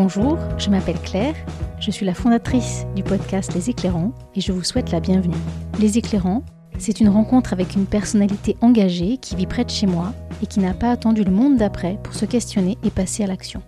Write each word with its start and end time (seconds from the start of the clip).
Bonjour, 0.00 0.38
je 0.58 0.70
m'appelle 0.70 1.00
Claire, 1.00 1.34
je 1.80 1.90
suis 1.90 2.06
la 2.06 2.14
fondatrice 2.14 2.86
du 2.94 3.02
podcast 3.02 3.52
Les 3.52 3.68
Éclairants 3.68 4.12
et 4.36 4.40
je 4.40 4.52
vous 4.52 4.62
souhaite 4.62 4.92
la 4.92 5.00
bienvenue. 5.00 5.34
Les 5.80 5.98
Éclairants, 5.98 6.44
c'est 6.78 7.00
une 7.00 7.08
rencontre 7.08 7.52
avec 7.52 7.74
une 7.74 7.84
personnalité 7.84 8.56
engagée 8.60 9.16
qui 9.16 9.34
vit 9.34 9.48
près 9.48 9.64
de 9.64 9.70
chez 9.70 9.88
moi 9.88 10.14
et 10.40 10.46
qui 10.46 10.60
n'a 10.60 10.72
pas 10.72 10.92
attendu 10.92 11.24
le 11.24 11.32
monde 11.32 11.56
d'après 11.56 11.98
pour 12.04 12.14
se 12.14 12.26
questionner 12.26 12.78
et 12.84 12.90
passer 12.90 13.24
à 13.24 13.26
l'action. 13.26 13.60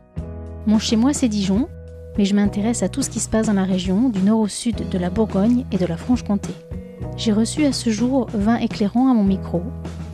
Mon 0.68 0.78
chez 0.78 0.94
moi, 0.94 1.12
c'est 1.12 1.26
Dijon, 1.26 1.68
mais 2.16 2.24
je 2.24 2.36
m'intéresse 2.36 2.84
à 2.84 2.88
tout 2.88 3.02
ce 3.02 3.10
qui 3.10 3.18
se 3.18 3.28
passe 3.28 3.48
dans 3.48 3.52
la 3.54 3.64
région, 3.64 4.08
du 4.08 4.20
nord 4.20 4.38
au 4.38 4.46
sud 4.46 4.88
de 4.88 4.98
la 4.98 5.10
Bourgogne 5.10 5.64
et 5.72 5.78
de 5.78 5.86
la 5.86 5.96
Franche-Comté. 5.96 6.54
J'ai 7.16 7.32
reçu 7.32 7.64
à 7.64 7.72
ce 7.72 7.90
jour 7.90 8.28
20 8.34 8.58
éclairants 8.58 9.10
à 9.10 9.14
mon 9.14 9.24
micro, 9.24 9.64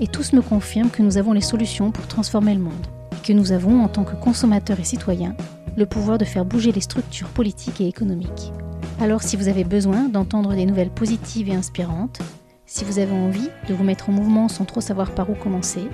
et 0.01 0.07
tous 0.07 0.33
me 0.33 0.41
confirment 0.41 0.89
que 0.89 1.03
nous 1.03 1.19
avons 1.19 1.35
les 1.35 1.43
solutions 1.43 1.91
pour 1.91 2.07
transformer 2.07 2.55
le 2.55 2.63
monde, 2.63 2.87
et 3.13 3.27
que 3.27 3.35
nous 3.35 3.53
avons, 3.53 3.85
en 3.85 3.89
tant 3.89 4.05
que 4.05 4.17
consommateurs 4.17 4.81
et 4.81 4.85
citoyens, 4.85 5.37
le 5.77 5.87
pouvoir 5.87 6.19
de 6.19 6.25
faire 6.25 6.45
bouger 6.45 6.73
les 6.73 6.81
structures 6.81 7.29
politiques 7.29 7.81
et 7.81 7.89
économiques. 7.89 8.53
Alors 9.01 9.23
si 9.23 9.37
vous 9.37 9.49
avez 9.49 9.65
besoin 9.65 10.09
d'entendre 10.09 10.55
des 10.55 10.67
nouvelles 10.67 10.91
positives 10.91 11.49
et 11.49 11.55
inspirantes, 11.55 12.21
si 12.65 12.85
vous 12.85 12.99
avez 12.99 13.13
envie 13.13 13.49
de 13.69 13.75
vous 13.75 13.85
mettre 13.85 14.09
en 14.09 14.13
mouvement 14.13 14.49
sans 14.49 14.65
trop 14.65 14.81
savoir 14.81 15.13
par 15.13 15.31
où 15.31 15.35
commencer, 15.35 15.89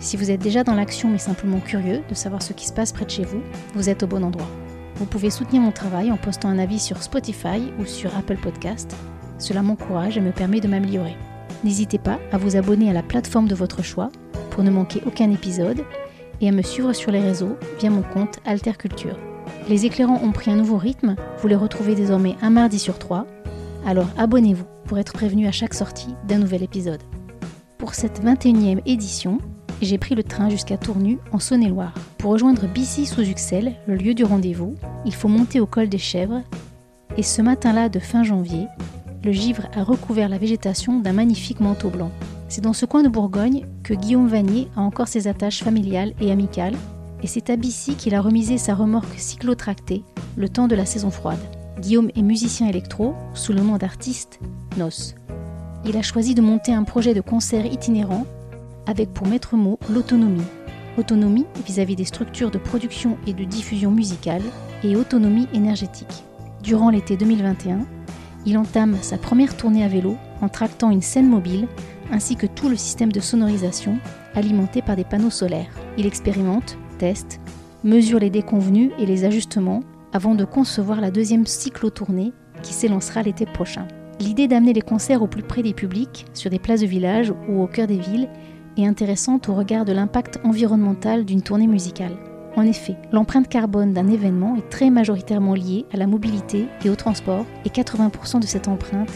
si 0.00 0.16
vous 0.16 0.30
êtes 0.30 0.40
déjà 0.40 0.64
dans 0.64 0.74
l'action 0.74 1.08
mais 1.08 1.18
simplement 1.18 1.60
curieux 1.60 2.02
de 2.08 2.14
savoir 2.14 2.42
ce 2.42 2.52
qui 2.52 2.66
se 2.66 2.72
passe 2.72 2.92
près 2.92 3.04
de 3.04 3.10
chez 3.10 3.24
vous, 3.24 3.42
vous 3.74 3.88
êtes 3.88 4.02
au 4.02 4.06
bon 4.06 4.24
endroit. 4.24 4.48
Vous 4.96 5.06
pouvez 5.06 5.30
soutenir 5.30 5.62
mon 5.62 5.72
travail 5.72 6.10
en 6.10 6.16
postant 6.16 6.48
un 6.48 6.58
avis 6.58 6.78
sur 6.78 7.02
Spotify 7.02 7.72
ou 7.78 7.84
sur 7.86 8.16
Apple 8.16 8.36
Podcast. 8.36 8.94
Cela 9.38 9.62
m'encourage 9.62 10.16
et 10.16 10.20
me 10.20 10.32
permet 10.32 10.60
de 10.60 10.68
m'améliorer. 10.68 11.16
N'hésitez 11.64 11.98
pas 11.98 12.18
à 12.32 12.38
vous 12.38 12.56
abonner 12.56 12.90
à 12.90 12.92
la 12.92 13.02
plateforme 13.02 13.48
de 13.48 13.54
votre 13.54 13.82
choix 13.82 14.10
pour 14.50 14.64
ne 14.64 14.70
manquer 14.70 15.02
aucun 15.06 15.30
épisode 15.30 15.84
et 16.42 16.48
à 16.48 16.52
me 16.52 16.60
suivre 16.60 16.92
sur 16.92 17.10
les 17.10 17.20
réseaux 17.20 17.56
via 17.78 17.88
mon 17.88 18.02
compte 18.02 18.40
Alterculture. 18.44 19.16
Les 19.68 19.86
éclairants 19.86 20.20
ont 20.22 20.32
pris 20.32 20.50
un 20.50 20.56
nouveau 20.56 20.76
rythme, 20.76 21.16
vous 21.38 21.48
les 21.48 21.56
retrouvez 21.56 21.94
désormais 21.94 22.36
un 22.42 22.50
mardi 22.50 22.78
sur 22.78 22.98
trois, 22.98 23.26
alors 23.86 24.08
abonnez-vous 24.18 24.66
pour 24.84 24.98
être 24.98 25.12
prévenu 25.12 25.46
à 25.46 25.52
chaque 25.52 25.74
sortie 25.74 26.14
d'un 26.28 26.38
nouvel 26.38 26.62
épisode. 26.62 27.02
Pour 27.78 27.94
cette 27.94 28.22
21e 28.22 28.82
édition, 28.84 29.38
j'ai 29.80 29.98
pris 29.98 30.14
le 30.14 30.22
train 30.22 30.48
jusqu'à 30.50 30.76
Tournu 30.76 31.18
en 31.32 31.38
Saône-et-Loire. 31.38 31.94
Pour 32.18 32.32
rejoindre 32.32 32.66
Bissy 32.66 33.06
sous 33.06 33.22
Uxelles, 33.22 33.74
le 33.86 33.94
lieu 33.94 34.14
du 34.14 34.24
rendez-vous, 34.24 34.76
il 35.04 35.14
faut 35.14 35.28
monter 35.28 35.60
au 35.60 35.66
col 35.66 35.88
des 35.88 35.98
Chèvres 35.98 36.42
et 37.16 37.22
ce 37.22 37.42
matin-là 37.42 37.88
de 37.88 37.98
fin 37.98 38.22
janvier, 38.22 38.66
le 39.24 39.32
givre 39.32 39.68
a 39.74 39.84
recouvert 39.84 40.28
la 40.28 40.38
végétation 40.38 41.00
d'un 41.00 41.12
magnifique 41.12 41.60
manteau 41.60 41.90
blanc. 41.90 42.10
C'est 42.52 42.60
dans 42.60 42.74
ce 42.74 42.84
coin 42.84 43.02
de 43.02 43.08
Bourgogne 43.08 43.64
que 43.82 43.94
Guillaume 43.94 44.28
Vanier 44.28 44.68
a 44.76 44.82
encore 44.82 45.08
ses 45.08 45.26
attaches 45.26 45.64
familiales 45.64 46.12
et 46.20 46.30
amicales, 46.30 46.76
et 47.22 47.26
c'est 47.26 47.48
à 47.48 47.56
Bissy 47.56 47.94
qu'il 47.94 48.14
a 48.14 48.20
remisé 48.20 48.58
sa 48.58 48.74
remorque 48.74 49.14
cyclotractée 49.16 50.04
le 50.36 50.50
temps 50.50 50.68
de 50.68 50.74
la 50.74 50.84
saison 50.84 51.10
froide. 51.10 51.38
Guillaume 51.80 52.10
est 52.14 52.20
musicien 52.20 52.68
électro 52.68 53.14
sous 53.32 53.54
le 53.54 53.62
nom 53.62 53.78
d'artiste 53.78 54.38
NOS. 54.76 55.14
Il 55.86 55.96
a 55.96 56.02
choisi 56.02 56.34
de 56.34 56.42
monter 56.42 56.74
un 56.74 56.84
projet 56.84 57.14
de 57.14 57.22
concert 57.22 57.64
itinérant 57.64 58.26
avec 58.84 59.14
pour 59.14 59.28
maître 59.28 59.56
mot 59.56 59.78
l'autonomie. 59.88 60.44
Autonomie 60.98 61.46
vis-à-vis 61.64 61.96
des 61.96 62.04
structures 62.04 62.50
de 62.50 62.58
production 62.58 63.16
et 63.26 63.32
de 63.32 63.44
diffusion 63.44 63.90
musicale 63.90 64.42
et 64.84 64.94
autonomie 64.94 65.48
énergétique. 65.54 66.22
Durant 66.62 66.90
l'été 66.90 67.16
2021, 67.16 67.86
il 68.44 68.58
entame 68.58 68.98
sa 69.00 69.16
première 69.16 69.56
tournée 69.56 69.84
à 69.84 69.88
vélo 69.88 70.18
en 70.42 70.50
tractant 70.50 70.90
une 70.90 71.00
scène 71.00 71.30
mobile 71.30 71.66
ainsi 72.12 72.36
que 72.36 72.46
tout 72.46 72.68
le 72.68 72.76
système 72.76 73.10
de 73.10 73.20
sonorisation 73.20 73.98
alimenté 74.34 74.82
par 74.82 74.94
des 74.94 75.04
panneaux 75.04 75.30
solaires. 75.30 75.72
Il 75.98 76.06
expérimente, 76.06 76.78
teste, 76.98 77.40
mesure 77.82 78.20
les 78.20 78.30
déconvenus 78.30 78.92
et 78.98 79.06
les 79.06 79.24
ajustements 79.24 79.82
avant 80.12 80.34
de 80.34 80.44
concevoir 80.44 81.00
la 81.00 81.10
deuxième 81.10 81.46
cyclo-tournée 81.46 82.32
qui 82.62 82.74
s'élancera 82.74 83.22
l'été 83.22 83.46
prochain. 83.46 83.88
L'idée 84.20 84.46
d'amener 84.46 84.72
les 84.72 84.82
concerts 84.82 85.22
au 85.22 85.26
plus 85.26 85.42
près 85.42 85.62
des 85.62 85.74
publics, 85.74 86.26
sur 86.34 86.50
des 86.50 86.60
places 86.60 86.82
de 86.82 86.86
village 86.86 87.32
ou 87.48 87.62
au 87.62 87.66
cœur 87.66 87.88
des 87.88 87.98
villes, 87.98 88.28
est 88.76 88.86
intéressante 88.86 89.48
au 89.48 89.54
regard 89.54 89.84
de 89.84 89.92
l'impact 89.92 90.38
environnemental 90.44 91.24
d'une 91.24 91.42
tournée 91.42 91.66
musicale. 91.66 92.16
En 92.54 92.62
effet, 92.62 92.96
l'empreinte 93.10 93.48
carbone 93.48 93.94
d'un 93.94 94.08
événement 94.08 94.56
est 94.56 94.68
très 94.68 94.90
majoritairement 94.90 95.54
liée 95.54 95.86
à 95.92 95.96
la 95.96 96.06
mobilité 96.06 96.66
et 96.84 96.90
au 96.90 96.94
transport, 96.94 97.46
et 97.64 97.70
80% 97.70 98.40
de 98.40 98.46
cette 98.46 98.68
empreinte 98.68 99.10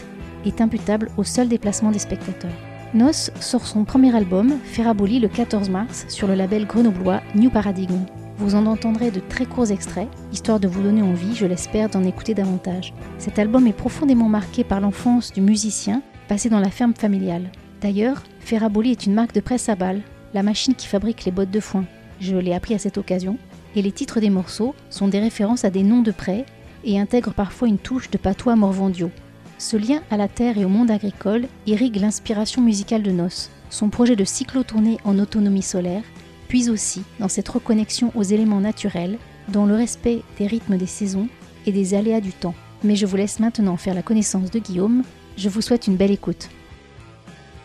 est 0.45 0.59
imputable 0.61 1.09
au 1.17 1.23
seul 1.23 1.47
déplacement 1.47 1.91
des 1.91 1.99
spectateurs. 1.99 2.66
Nos 2.97 3.29
sort 3.39 3.67
son 3.67 3.83
premier 3.83 4.15
album, 4.15 4.57
Ferraboli, 4.63 5.19
le 5.19 5.27
14 5.27 5.69
mars, 5.69 6.05
sur 6.07 6.27
le 6.27 6.33
label 6.33 6.65
grenoblois 6.65 7.21
New 7.35 7.51
Paradigm. 7.51 8.07
Vous 8.39 8.55
en 8.55 8.65
entendrez 8.65 9.11
de 9.11 9.19
très 9.19 9.45
courts 9.45 9.69
extraits, 9.69 10.07
histoire 10.33 10.59
de 10.59 10.67
vous 10.67 10.81
donner 10.81 11.03
envie, 11.03 11.35
je 11.35 11.45
l'espère, 11.45 11.89
d'en 11.89 12.03
écouter 12.03 12.33
davantage. 12.33 12.95
Cet 13.19 13.37
album 13.37 13.67
est 13.67 13.73
profondément 13.73 14.29
marqué 14.29 14.63
par 14.63 14.81
l'enfance 14.81 15.31
du 15.31 15.41
musicien 15.41 16.01
passé 16.27 16.49
dans 16.49 16.59
la 16.59 16.71
ferme 16.71 16.95
familiale. 16.95 17.51
D'ailleurs, 17.81 18.23
Ferraboli 18.39 18.89
est 18.89 19.05
une 19.05 19.13
marque 19.13 19.35
de 19.35 19.41
presse 19.41 19.69
à 19.69 19.75
balles, 19.75 20.01
la 20.33 20.41
machine 20.41 20.73
qui 20.73 20.87
fabrique 20.87 21.23
les 21.23 21.31
bottes 21.31 21.51
de 21.51 21.59
foin. 21.59 21.85
Je 22.19 22.35
l'ai 22.35 22.55
appris 22.55 22.73
à 22.73 22.79
cette 22.79 22.97
occasion. 22.97 23.37
Et 23.75 23.83
les 23.83 23.91
titres 23.91 24.19
des 24.19 24.31
morceaux 24.31 24.73
sont 24.89 25.07
des 25.07 25.19
références 25.19 25.65
à 25.65 25.69
des 25.69 25.83
noms 25.83 26.01
de 26.01 26.09
prêts 26.09 26.47
et 26.83 26.99
intègrent 26.99 27.35
parfois 27.35 27.67
une 27.67 27.77
touche 27.77 28.09
de 28.09 28.17
patois 28.17 28.55
morvandio. 28.55 29.11
Ce 29.59 29.75
lien 29.75 30.01
à 30.11 30.17
la 30.17 30.27
terre 30.27 30.59
et 30.59 30.65
au 30.65 30.69
monde 30.69 30.91
agricole 30.91 31.47
irrigue 31.65 31.95
l'inspiration 31.95 32.61
musicale 32.61 33.01
de 33.01 33.09
Nos. 33.09 33.49
Son 33.71 33.89
projet 33.89 34.15
de 34.15 34.23
cyclo-tournée 34.23 34.99
en 35.03 35.17
autonomie 35.17 35.63
solaire 35.63 36.03
puise 36.47 36.69
aussi 36.69 37.01
dans 37.19 37.27
cette 37.27 37.49
reconnexion 37.49 38.11
aux 38.13 38.23
éléments 38.23 38.61
naturels, 38.61 39.17
dans 39.49 39.65
le 39.65 39.73
respect 39.73 40.21
des 40.37 40.45
rythmes 40.45 40.77
des 40.77 40.85
saisons 40.85 41.27
et 41.65 41.71
des 41.71 41.95
aléas 41.95 42.21
du 42.21 42.33
temps. 42.33 42.53
Mais 42.83 42.95
je 42.95 43.07
vous 43.07 43.15
laisse 43.15 43.39
maintenant 43.39 43.77
faire 43.77 43.95
la 43.95 44.03
connaissance 44.03 44.51
de 44.51 44.59
Guillaume. 44.59 45.01
Je 45.37 45.49
vous 45.49 45.61
souhaite 45.61 45.87
une 45.87 45.97
belle 45.97 46.11
écoute. 46.11 46.49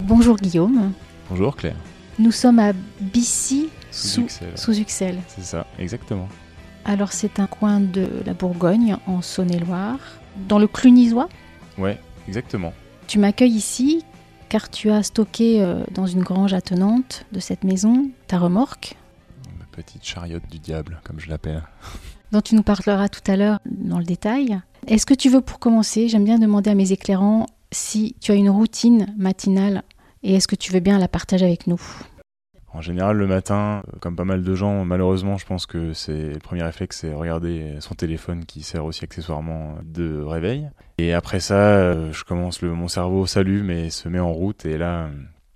Bonjour 0.01 0.37
Guillaume. 0.37 0.93
Bonjour 1.29 1.55
Claire. 1.55 1.77
Nous 2.19 2.33
sommes 2.33 2.59
à 2.59 2.73
Bissy, 3.01 3.69
Sous 3.91 4.27
sous 4.55 4.81
Uxelles. 4.81 5.21
C'est 5.29 5.45
ça, 5.45 5.67
exactement. 5.79 6.29
Alors 6.87 7.13
c'est 7.13 7.39
un 7.39 7.47
coin 7.47 7.81
de 7.81 8.09
la 8.25 8.33
Bourgogne, 8.33 8.97
en 9.07 9.21
Saône-et-Loire, 9.21 9.99
dans 10.49 10.59
le 10.59 10.67
Clunisois. 10.67 11.29
Ouais, 11.79 11.99
exactement. 12.29 12.73
Tu 13.07 13.19
m'accueilles 13.19 13.53
ici 13.55 14.05
car 14.49 14.69
tu 14.69 14.91
as 14.91 15.03
stocké 15.03 15.63
euh, 15.63 15.83
dans 15.93 16.07
une 16.07 16.23
grange 16.23 16.53
attenante 16.53 17.25
de 17.33 17.41
cette 17.41 17.65
maison 17.65 18.11
ta 18.27 18.39
remorque, 18.39 18.97
Ma 19.59 19.65
petite 19.73 20.05
chariote 20.05 20.43
du 20.51 20.59
diable, 20.59 21.01
comme 21.05 21.19
je 21.19 21.31
l'appelle. 21.31 21.63
dont 22.33 22.43
tu 22.43 22.55
nous 22.55 22.63
parleras 22.63 23.09
tout 23.09 23.23
à 23.31 23.37
l'heure 23.37 23.61
dans 23.67 23.99
le 23.99 24.05
détail. 24.05 24.61
Est-ce 24.87 25.07
que 25.07 25.15
tu 25.15 25.31
veux 25.31 25.41
pour 25.41 25.59
commencer, 25.59 26.09
j'aime 26.09 26.25
bien 26.25 26.39
demander 26.39 26.69
à 26.71 26.75
mes 26.75 26.93
éclairants 26.93 27.47
si 27.71 28.15
tu 28.21 28.31
as 28.33 28.35
une 28.35 28.51
routine 28.51 29.15
matinale 29.17 29.83
et 30.23 30.35
est-ce 30.35 30.47
que 30.49 30.55
tu 30.57 30.71
veux 30.73 30.81
bien 30.81 30.99
la 30.99 31.09
partager 31.09 31.47
avec 31.47 31.67
nous? 31.67 31.81
En 32.75 32.81
général, 32.81 33.17
le 33.19 33.27
matin, 33.27 33.83
euh, 33.89 33.99
comme 34.01 34.17
pas 34.17 34.25
mal 34.25 34.43
de 34.43 34.55
gens, 34.55 34.85
malheureusement, 34.85 35.37
je 35.37 35.45
pense 35.45 35.67
que 35.67 35.93
c'est 35.93 36.33
le 36.33 36.39
premier 36.39 36.63
réflexe, 36.63 36.99
c'est 37.01 37.13
regarder 37.13 37.77
son 37.81 37.95
téléphone 37.95 38.47
qui 38.47 38.63
sert 38.63 38.85
aussi 38.85 39.05
accessoirement 39.05 39.77
de 39.85 40.23
réveil. 40.23 40.71
Et 40.99 41.13
après 41.13 41.41
ça, 41.41 41.55
euh, 41.55 42.13
je 42.13 42.25
commence 42.25 42.63
le, 42.63 42.73
mon 42.73 42.89
cerveau 42.89 43.27
s'allume 43.27 43.71
et 43.71 43.91
se 43.91 44.09
met 44.09 44.21
en 44.21 44.33
route. 44.33 44.65
Et 44.65 44.79
là, 44.79 45.11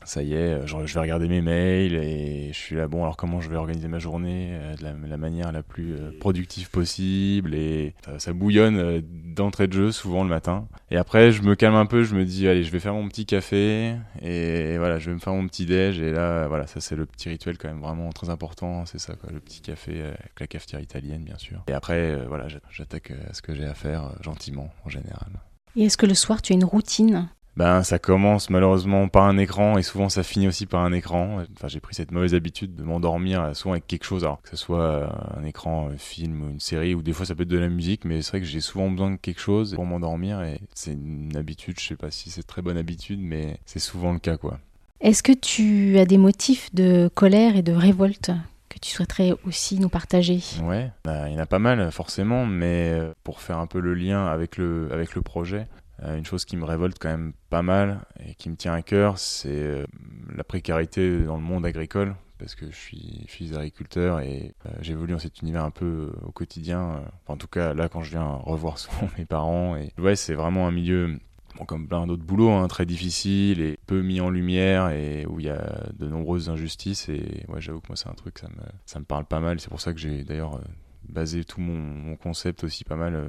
ça 0.07 0.23
y 0.23 0.35
est, 0.35 0.67
je, 0.67 0.77
vais 0.77 1.01
regarder 1.01 1.29
mes 1.29 1.41
mails 1.41 1.95
et 1.95 2.51
je 2.53 2.59
suis 2.59 2.77
là, 2.77 2.89
bon, 2.89 3.03
alors 3.03 3.17
comment 3.17 3.41
je 3.41 3.51
vais 3.51 3.57
organiser 3.57 3.89
ma 3.89 3.99
journée 3.99 4.51
euh, 4.53 4.77
de 4.77 4.83
la, 5.09 5.17
manière 5.17 5.53
la 5.53 5.63
plus 5.63 5.95
euh, 5.95 6.13
productive 6.19 6.71
possible. 6.71 7.55
Et 7.55 7.95
ça, 8.05 8.19
ça 8.19 8.33
bouillonne 8.33 8.79
euh, 8.79 9.01
d'entrée 9.05 9.67
de 9.67 9.73
jeu, 9.73 9.93
souvent 9.93 10.23
le 10.23 10.31
matin. 10.31 10.69
Et 10.91 10.97
après, 10.97 11.33
je 11.33 11.43
me 11.43 11.55
calme 11.55 11.75
un 11.75 11.87
peu, 11.87 12.05
je 12.05 12.15
me 12.15 12.25
dis, 12.25 12.49
allez, 12.49 12.63
je 12.63 12.71
vais 12.71 12.81
faire 12.81 12.95
mon 12.95 13.09
petit 13.09 13.27
café 13.27 13.97
et 14.23 14.79
voilà, 14.79 14.99
je 14.99 15.11
vais 15.11 15.15
me 15.15 15.21
faire 15.21 15.35
mon 15.35 15.47
petit 15.47 15.67
déj. 15.67 16.01
Et 16.01 16.13
là, 16.13 16.47
voilà, 16.49 16.67
ça 16.67 16.81
c'est 16.81 16.97
le 16.97 17.07
petit 17.07 17.29
rituel 17.29 17.59
quand 17.59 17.69
même 17.69 17.81
vraiment 17.81 18.11
très 18.13 18.31
important, 18.31 18.87
c'est 18.87 18.99
ça, 18.99 19.15
quoi, 19.15 19.31
le 19.33 19.41
petit 19.41 19.61
café 19.61 20.03
avec 20.03 20.41
la 20.41 20.47
cafetière 20.47 20.81
italienne, 20.81 21.25
bien 21.25 21.39
sûr. 21.39 21.63
Et 21.69 21.73
après, 21.73 22.13
euh, 22.13 22.25
voilà, 22.29 22.49
j'a- 22.49 22.61
j'attaque 22.71 23.11
euh, 23.11 23.17
ce 23.33 23.43
que 23.43 23.55
j'ai 23.55 23.65
à 23.67 23.75
faire 23.75 24.05
euh, 24.05 24.23
gentiment, 24.23 24.71
en 24.85 24.89
général. 24.89 25.29
Et 25.77 25.85
est-ce 25.85 25.97
que 25.97 26.07
le 26.07 26.15
soir 26.15 26.41
tu 26.41 26.53
as 26.53 26.57
une 26.57 26.65
routine? 26.65 27.29
Ben, 27.57 27.83
ça 27.83 27.99
commence 27.99 28.51
malheureusement 28.51 29.09
par 29.09 29.25
un 29.25 29.39
écran 29.39 29.79
et 29.79 29.83
souvent 29.83 30.11
ça 30.11 30.23
finit 30.23 30.47
aussi 30.47 30.67
par 30.67 30.83
un 30.83 30.93
écran. 30.93 31.43
Enfin, 31.55 31.69
j'ai 31.69 31.81
pris 31.81 31.95
cette 31.95 32.11
mauvaise 32.11 32.35
habitude 32.35 32.75
de 32.75 32.83
m'endormir 32.83 33.57
souvent 33.57 33.73
avec 33.73 33.87
quelque 33.87 34.05
chose, 34.05 34.25
alors 34.25 34.43
que 34.43 34.51
ce 34.51 34.57
soit 34.57 34.83
euh, 34.83 35.07
un 35.37 35.45
écran, 35.45 35.89
un 35.89 35.97
film 35.97 36.43
ou 36.43 36.51
une 36.51 36.61
série, 36.61 36.95
ou 36.95 37.03
des 37.03 37.15
fois 37.15 37.25
ça 37.25 37.35
peut 37.35 37.45
être 37.45 37.49
de 37.49 37.59
la 37.59 37.69
musique, 37.71 38.05
mais 38.05 38.21
c'est 38.21 38.33
vrai 38.33 38.41
que 38.41 38.47
j'ai 38.47 38.61
souvent 38.61 38.91
besoin 38.91 39.13
de 39.13 39.17
quelque 39.17 39.41
chose 39.41 39.75
pour 39.75 39.87
m'endormir 39.87 40.43
et 40.43 40.61
c'est 40.75 40.93
une 40.93 41.35
habitude, 41.35 41.81
je 41.81 41.87
sais 41.87 41.97
pas 41.97 42.11
si 42.11 42.29
c'est 42.31 42.47
très 42.47 42.61
bonne 42.61 42.77
habitude, 42.77 43.21
mais 43.21 43.59
c'est 43.65 43.79
souvent 43.79 44.13
le 44.13 44.19
cas, 44.19 44.37
quoi. 44.37 44.59
Est-ce 45.01 45.23
que 45.23 45.33
tu 45.33 45.99
as 45.99 46.07
des 46.07 46.19
motifs 46.19 46.75
de 46.75 47.11
colère 47.15 47.57
et 47.57 47.63
de 47.63 47.73
révolte 47.73 48.33
que 48.69 48.79
tu 48.79 48.91
souhaiterais 48.91 49.33
aussi 49.47 49.79
nous 49.79 49.89
partager? 49.89 50.41
Ouais, 50.63 50.91
bah, 51.05 51.29
il 51.29 51.35
y 51.35 51.37
en 51.37 51.43
a 51.43 51.47
pas 51.47 51.59
mal 51.59 51.91
forcément, 51.91 52.45
mais 52.45 52.91
euh, 52.93 53.13
pour 53.25 53.41
faire 53.41 53.59
un 53.59 53.67
peu 53.67 53.81
le 53.81 53.95
lien 53.95 54.27
avec 54.27 54.57
le, 54.57 54.89
avec 54.93 55.15
le 55.15 55.23
projet, 55.23 55.67
une 56.03 56.25
chose 56.25 56.45
qui 56.45 56.57
me 56.57 56.65
révolte 56.65 56.99
quand 56.99 57.09
même 57.09 57.33
pas 57.51 57.63
mal 57.63 58.01
et 58.25 58.35
qui 58.35 58.51
me 58.51 58.57
tient 58.57 58.75
à 58.75 58.83
cœur, 58.83 59.19
c'est 59.19 59.49
euh, 59.49 59.87
la 60.35 60.45
précarité 60.45 61.21
dans 61.21 61.37
le 61.37 61.43
monde 61.43 61.65
agricole 61.65 62.15
parce 62.39 62.55
que 62.55 62.67
je 62.71 62.77
suis 62.77 63.25
fils 63.29 63.53
d'agriculteur 63.53 64.21
et 64.21 64.55
j'évolue 64.83 65.15
dans 65.15 65.19
cet 65.19 65.41
univers 65.41 65.65
un 65.65 65.71
peu 65.71 66.13
au 66.23 66.33
quotidien. 66.33 67.03
en 67.29 67.39
tout 67.39 67.47
cas, 67.47 67.73
là, 67.73 67.89
quand 67.89 68.03
je 68.03 68.11
viens 68.11 68.27
revoir 68.27 68.77
souvent 68.79 69.09
mes 69.17 69.25
parents, 69.25 69.79
c'est 70.17 70.35
vraiment 70.35 70.69
un 70.69 70.73
milieu 70.73 71.19
comme 71.65 71.89
plein 71.89 72.07
d'autres 72.07 72.25
boulots, 72.25 72.51
hein, 72.51 72.69
très 72.69 72.85
difficile 72.85 73.61
et 73.61 73.79
peu 73.87 74.03
mis 74.03 74.21
en 74.21 74.29
lumière 74.29 74.91
et 74.91 75.25
où 75.27 75.41
il 75.41 75.47
y 75.47 75.51
a 75.51 75.87
de 75.99 76.07
nombreuses 76.07 76.51
injustices. 76.51 77.09
Et 77.09 77.45
ouais, 77.49 77.61
j'avoue 77.61 77.81
que 77.81 77.89
moi, 77.89 77.97
c'est 77.97 78.09
un 78.09 78.15
truc, 78.15 78.39
ça 78.85 78.99
me, 78.99 79.05
parle 79.05 79.25
pas 79.25 79.41
mal. 79.41 79.61
C'est 79.61 79.71
pour 79.71 79.81
ça 79.81 79.95
que 79.95 79.99
j'ai 79.99 80.25
d'ailleurs 80.25 80.57
euh, 80.57 80.65
basé 81.09 81.45
tout 81.45 81.61
mon, 81.61 82.17
concept 82.17 82.65
aussi 82.65 82.85
pas 82.85 82.97
mal 82.97 83.15
euh, 83.15 83.27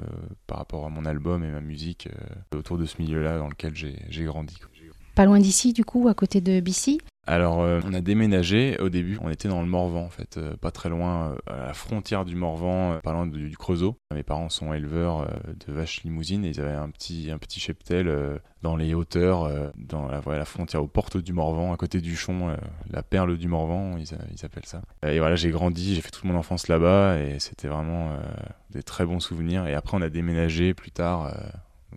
par 0.48 0.58
rapport 0.58 0.86
à 0.86 0.90
mon 0.90 1.06
album 1.06 1.44
et 1.44 1.52
ma 1.52 1.62
musique 1.62 2.08
euh, 2.08 2.58
autour 2.58 2.78
de 2.78 2.86
ce 2.86 3.02
milieu-là 3.02 3.38
dans 3.38 3.48
lequel 3.48 3.74
j'ai 3.76 4.26
grandi. 4.26 4.56
Pas 5.16 5.26
loin 5.26 5.40
d'ici, 5.40 5.74
du 5.74 5.84
coup, 5.84 6.08
à 6.08 6.14
côté 6.14 6.42
de 6.42 6.60
BC 6.60 7.00
alors, 7.28 7.62
euh, 7.62 7.82
on 7.86 7.94
a 7.94 8.00
déménagé 8.00 8.78
au 8.80 8.88
début, 8.88 9.18
on 9.22 9.30
était 9.30 9.50
dans 9.50 9.62
le 9.62 9.68
Morvan 9.68 10.06
en 10.06 10.10
fait, 10.10 10.38
euh, 10.38 10.56
pas 10.56 10.72
très 10.72 10.88
loin, 10.88 11.36
euh, 11.50 11.64
à 11.64 11.68
la 11.68 11.74
frontière 11.74 12.24
du 12.24 12.36
Morvan, 12.36 13.00
loin 13.04 13.28
du, 13.28 13.58
Creusot. 13.58 14.00
Mes 14.16 14.24
parents 14.24 14.48
sont 14.48 14.74
éleveurs 14.74 15.28
de 15.66 15.74
vaches 15.74 16.04
limousines 16.04 16.46
et 16.46 16.50
ils 16.50 16.62
avaient 16.62 16.72
un 16.72 16.90
petit, 16.90 17.30
un 17.30 17.38
petit 17.38 17.60
cheptel 17.60 18.10
dans 18.62 18.78
les 18.78 18.94
hauteurs, 18.94 19.52
dans 19.76 20.08
la, 20.08 20.22
la, 20.26 20.46
frontière 20.46 20.82
aux 20.82 20.88
portes 20.88 21.18
du 21.18 21.34
Morvan, 21.34 21.74
à 21.74 21.78
côté 21.78 22.00
du 22.00 22.16
Chon, 22.16 22.56
la 22.90 23.04
perle 23.04 23.38
du 23.38 23.48
Morvan, 23.48 23.98
ils, 23.98 24.08
ils 24.34 24.46
appellent 24.46 24.66
ça. 24.66 24.82
Et 25.06 25.20
voilà, 25.20 25.36
j'ai 25.36 25.50
grandi, 25.50 25.96
j'ai 25.96 26.02
fait 26.02 26.12
toute 26.12 26.24
mon 26.24 26.36
enfance 26.36 26.70
là-bas 26.70 27.20
et 27.20 27.40
c'était 27.40 27.68
vraiment 27.68 28.18
des 28.70 28.84
très 28.84 29.06
bons 29.06 29.20
souvenirs. 29.20 29.68
Et 29.68 29.74
après, 29.74 29.98
on 29.98 30.02
a 30.02 30.10
déménagé 30.10 30.74
plus 30.74 30.92
tard 30.92 31.34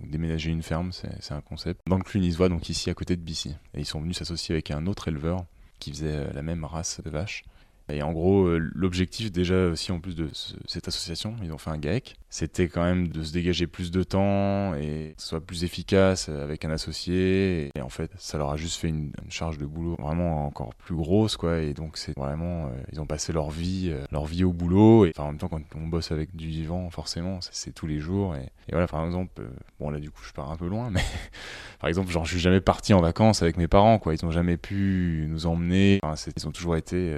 donc, 0.00 0.11
déménager 0.11 0.50
une 0.50 0.62
ferme, 0.62 0.93
c'est 0.93 1.32
un 1.32 1.41
concept. 1.41 1.81
Dans 1.87 1.97
le 1.97 2.02
Clunisois, 2.02 2.49
donc 2.49 2.69
ici 2.69 2.91
à 2.91 2.94
côté 2.94 3.17
de 3.17 3.23
BC. 3.23 3.50
Et 3.75 3.81
ils 3.81 3.87
sont 3.87 4.00
venus 4.00 4.17
s'associer 4.19 4.55
avec 4.55 4.70
un 4.70 4.87
autre 4.87 5.08
éleveur 5.08 5.44
qui 5.79 5.91
faisait 5.91 6.17
euh, 6.17 6.32
la 6.32 6.43
même 6.43 6.64
race 6.64 7.00
de 7.02 7.11
vaches. 7.11 7.44
Et 7.88 8.02
en 8.02 8.12
gros, 8.12 8.47
euh, 8.47 8.58
l'objectif 8.75 9.32
déjà 9.32 9.67
aussi 9.67 9.93
en 9.93 10.00
plus 10.00 10.14
de 10.14 10.29
cette 10.67 10.88
association, 10.88 11.35
ils 11.43 11.52
ont 11.52 11.58
fait 11.58 11.70
un 11.70 11.79
GAEC, 11.79 12.17
c'était 12.31 12.69
quand 12.69 12.85
même 12.85 13.09
de 13.09 13.25
se 13.25 13.32
dégager 13.32 13.67
plus 13.67 13.91
de 13.91 14.05
temps 14.05 14.75
et 14.75 15.15
soit 15.19 15.41
plus 15.41 15.65
efficace 15.65 16.29
avec 16.29 16.65
un 16.65 16.71
associé. 16.71 17.71
Et 17.75 17.81
en 17.82 17.88
fait, 17.88 18.12
ça 18.19 18.38
leur 18.38 18.50
a 18.50 18.56
juste 18.56 18.81
fait 18.81 18.88
une, 18.88 19.12
charge 19.29 19.59
de 19.59 19.67
boulot 19.67 19.97
vraiment 19.99 20.47
encore 20.47 20.75
plus 20.77 20.94
grosse, 20.94 21.37
quoi. 21.37 21.59
Et 21.59 21.75
donc, 21.75 21.97
c'est 21.97 22.17
vraiment, 22.17 22.67
euh, 22.67 22.71
ils 22.93 23.00
ont 23.00 23.06
passé 23.06 23.32
leur 23.32 23.50
vie, 23.50 23.88
euh, 23.91 24.05
leur 24.12 24.27
vie 24.27 24.44
au 24.44 24.53
boulot. 24.53 25.06
Et 25.06 25.12
en 25.19 25.27
même 25.27 25.38
temps, 25.38 25.49
quand 25.49 25.61
on 25.75 25.88
bosse 25.88 26.12
avec 26.12 26.35
du 26.37 26.47
vivant, 26.47 26.88
forcément, 26.91 27.38
c'est 27.41 27.73
tous 27.73 27.88
les 27.88 27.99
jours. 27.99 28.37
Et, 28.37 28.49
voilà, 28.71 28.87
par 28.87 29.05
exemple, 29.05 29.43
bon 29.81 29.91
là, 29.91 29.99
du 29.99 30.11
coup, 30.11 30.23
je 30.25 30.32
pars 30.32 30.53
un 30.53 30.56
peu 30.56 30.69
loin, 30.69 30.91
mais 30.91 31.03
par 31.81 31.88
exemple, 31.88 32.11
genre, 32.11 32.25
je 32.25 32.31
suis 32.31 32.41
jamais 32.41 32.61
parti 32.61 32.94
en 32.94 33.00
vacances 33.00 33.43
avec 33.43 33.56
mes 33.56 33.67
parents, 33.67 33.99
quoi. 33.99 34.15
Ils 34.15 34.25
ont 34.25 34.31
jamais 34.31 34.56
pu 34.56 35.27
nous 35.29 35.47
emmener. 35.47 36.00
Ils 36.37 36.47
ont 36.47 36.53
toujours 36.53 36.77
été 36.77 37.17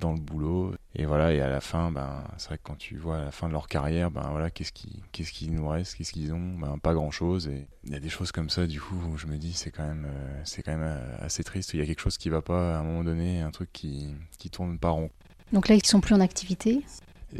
dans 0.00 0.12
le 0.12 0.18
boulot. 0.18 0.74
Et 0.94 1.04
voilà, 1.04 1.32
et 1.32 1.40
à 1.40 1.48
la 1.48 1.60
fin, 1.60 1.92
ben, 1.92 2.24
c'est 2.38 2.48
vrai 2.48 2.58
que 2.58 2.62
quand 2.64 2.78
tu 2.78 2.96
vois 2.96 3.18
à 3.18 3.24
la 3.24 3.30
fin 3.30 3.46
de 3.46 3.52
leur 3.52 3.68
carrière, 3.68 4.10
ben 4.10 4.26
voilà, 4.30 4.50
qu'est-ce 4.50 4.72
qui, 4.72 5.02
qu'est-ce 5.12 5.32
qui 5.32 5.48
nous 5.48 5.68
reste, 5.68 5.94
qu'est-ce 5.94 6.12
qu'ils 6.12 6.32
ont, 6.32 6.58
ben 6.58 6.78
pas 6.78 6.94
grand-chose. 6.94 7.46
Et 7.46 7.66
il 7.84 7.92
y 7.92 7.94
a 7.94 8.00
des 8.00 8.08
choses 8.08 8.32
comme 8.32 8.50
ça, 8.50 8.66
du 8.66 8.80
coup, 8.80 8.96
où 9.12 9.16
je 9.16 9.26
me 9.26 9.36
dis, 9.36 9.52
c'est 9.52 9.70
quand 9.70 9.86
même, 9.86 10.06
euh, 10.06 10.40
c'est 10.44 10.62
quand 10.62 10.72
même 10.72 10.82
euh, 10.82 11.16
assez 11.20 11.44
triste. 11.44 11.74
Il 11.74 11.80
y 11.80 11.82
a 11.82 11.86
quelque 11.86 12.00
chose 12.00 12.18
qui 12.18 12.28
va 12.28 12.42
pas 12.42 12.76
à 12.76 12.80
un 12.80 12.82
moment 12.82 13.04
donné, 13.04 13.40
un 13.40 13.50
truc 13.50 13.70
qui, 13.72 14.14
qui 14.38 14.50
tourne 14.50 14.78
pas 14.78 14.90
rond. 14.90 15.10
Donc 15.52 15.68
là, 15.68 15.76
ils 15.76 15.86
sont 15.86 16.00
plus 16.00 16.14
en 16.14 16.20
activité? 16.20 16.82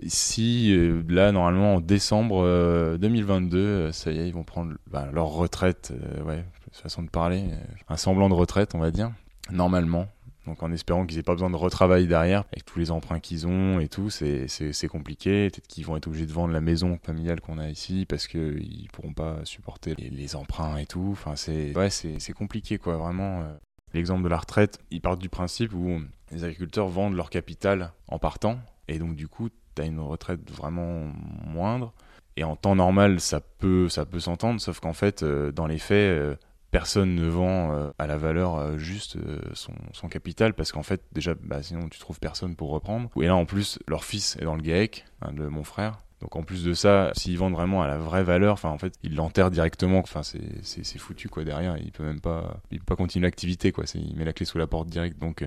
Si 0.07 0.73
euh, 0.73 1.03
là 1.09 1.33
normalement 1.33 1.77
en 1.77 1.81
décembre 1.81 2.97
2022, 2.99 3.91
ça 3.91 4.12
y 4.12 4.19
est, 4.19 4.29
ils 4.29 4.35
vont 4.35 4.45
prendre 4.45 4.75
ben, 4.87 5.11
leur 5.12 5.27
retraite, 5.27 5.93
ouais, 6.25 6.45
façon 6.73 7.03
de 7.03 7.11
parler, 7.11 7.43
un 7.89 7.97
semblant 7.97 8.29
de 8.29 8.35
retraite, 8.35 8.77
on 8.77 8.79
va 8.79 8.93
dire, 8.93 9.11
normalement. 9.51 10.07
Donc 10.46 10.62
en 10.62 10.72
espérant 10.72 11.06
qu'ils 11.06 11.19
aient 11.19 11.22
pas 11.22 11.34
besoin 11.34 11.50
de 11.50 11.56
retravailler 11.56 12.06
derrière, 12.06 12.44
avec 12.52 12.64
tous 12.64 12.78
les 12.78 12.90
emprunts 12.90 13.20
qu'ils 13.20 13.46
ont 13.46 13.78
et 13.78 13.88
tout, 13.88 14.10
c'est 14.10 14.88
compliqué. 14.88 15.50
Peut-être 15.50 15.66
qu'ils 15.66 15.84
vont 15.84 15.96
être 15.96 16.06
obligés 16.06 16.26
de 16.26 16.32
vendre 16.32 16.52
la 16.52 16.60
maison 16.60 16.98
familiale 17.02 17.40
qu'on 17.40 17.58
a 17.58 17.69
ici 17.69 18.06
parce 18.08 18.26
qu'ils 18.26 18.88
pourront 18.92 19.12
pas 19.12 19.38
supporter 19.44 19.94
les, 19.94 20.37
emprunts 20.37 20.76
et 20.78 20.87
tout. 20.87 21.08
Enfin, 21.12 21.37
c'est 21.37 21.76
ouais, 21.76 21.90
c'est 21.90 22.32
compliqué 22.32 22.78
quoi, 22.78 22.96
vraiment. 22.96 23.42
Euh. 23.42 23.54
L'exemple 23.92 24.22
de 24.22 24.28
la 24.28 24.38
retraite, 24.38 24.78
ils 24.92 25.00
partent 25.00 25.20
du 25.20 25.28
principe 25.28 25.75
où 25.75 26.00
les 26.31 26.44
agriculteurs 26.44 26.87
vendent 26.87 27.16
leur 27.16 27.28
capital 27.28 27.92
en 28.06 28.20
partant, 28.20 28.60
et 28.87 29.00
donc 29.00 29.16
du 29.16 29.26
coup, 29.26 29.48
tu 29.75 29.82
as 29.82 29.84
une 29.84 29.98
retraite 29.98 30.48
vraiment 30.48 31.08
moindre. 31.44 31.92
Et 32.37 32.44
en 32.44 32.54
temps 32.54 32.76
normal, 32.76 33.20
ça 33.20 33.40
peut, 33.40 33.88
ça 33.88 34.06
peut 34.06 34.20
s'entendre, 34.20 34.60
sauf 34.60 34.78
qu'en 34.78 34.92
fait, 34.92 35.22
euh, 35.22 35.50
dans 35.50 35.66
les 35.66 35.78
faits, 35.78 35.96
euh, 35.96 36.37
personne 36.70 37.14
ne 37.14 37.26
vend 37.26 37.72
euh, 37.72 37.90
à 37.99 38.06
la 38.06 38.17
valeur 38.17 38.56
euh, 38.56 38.78
juste 38.78 39.17
euh, 39.17 39.40
son, 39.55 40.08
capital 40.08 40.55
parce 40.55 40.72
qu'en 40.72 40.82
fait 40.82 41.02
déjà 41.12 41.34
bah, 41.40 41.62
sinon 41.62 41.88
tu 41.88 41.99
trouves 41.99 42.19
personne 42.19 42.56
pour 42.56 42.70
reprendre. 42.70 43.11
Et 43.20 43.26
là 43.26 43.37
en 43.37 43.44
plus 43.44 43.78
leur 43.87 44.05
fils 44.05 44.37
est 44.40 44.44
dans 44.44 44.56
le 44.56 44.62
GAEC 44.62 45.05
hein, 45.22 45.32
de 45.32 45.46
mon 45.46 45.64
frère. 45.64 45.99
Donc 46.20 46.37
en 46.37 46.43
plus 46.43 46.64
de 46.64 46.75
ça 46.75 47.12
s'ils 47.14 47.38
vendent 47.38 47.55
vraiment 47.55 47.82
à 47.82 47.87
la 47.87 47.96
vraie 47.96 48.25
valeur 48.25 48.55
enfin 48.55 48.69
en 48.70 48.78
fait 48.78 48.94
ils 49.02 49.14
l'enterrent 49.14 49.50
directement. 49.50 49.99
Enfin 49.99 50.22
c'est 50.22 50.99
foutu 50.99 51.28
quoi 51.28 51.44
derrière. 51.44 51.76
Il 51.78 51.93
peut 51.93 52.05
même 52.05 52.20
pas 52.20 52.61
il 52.70 52.78
peut 52.78 52.84
pas 52.84 52.96
continuer 52.96 53.25
l'activité 53.25 53.73
quoi. 53.73 53.84
Il 53.94 54.16
met 54.16 54.25
la 54.25 54.32
clé 54.32 54.46
sous 54.46 54.58
la 54.58 54.66
porte 54.66 54.88
direct. 54.88 55.19
Donc 55.19 55.44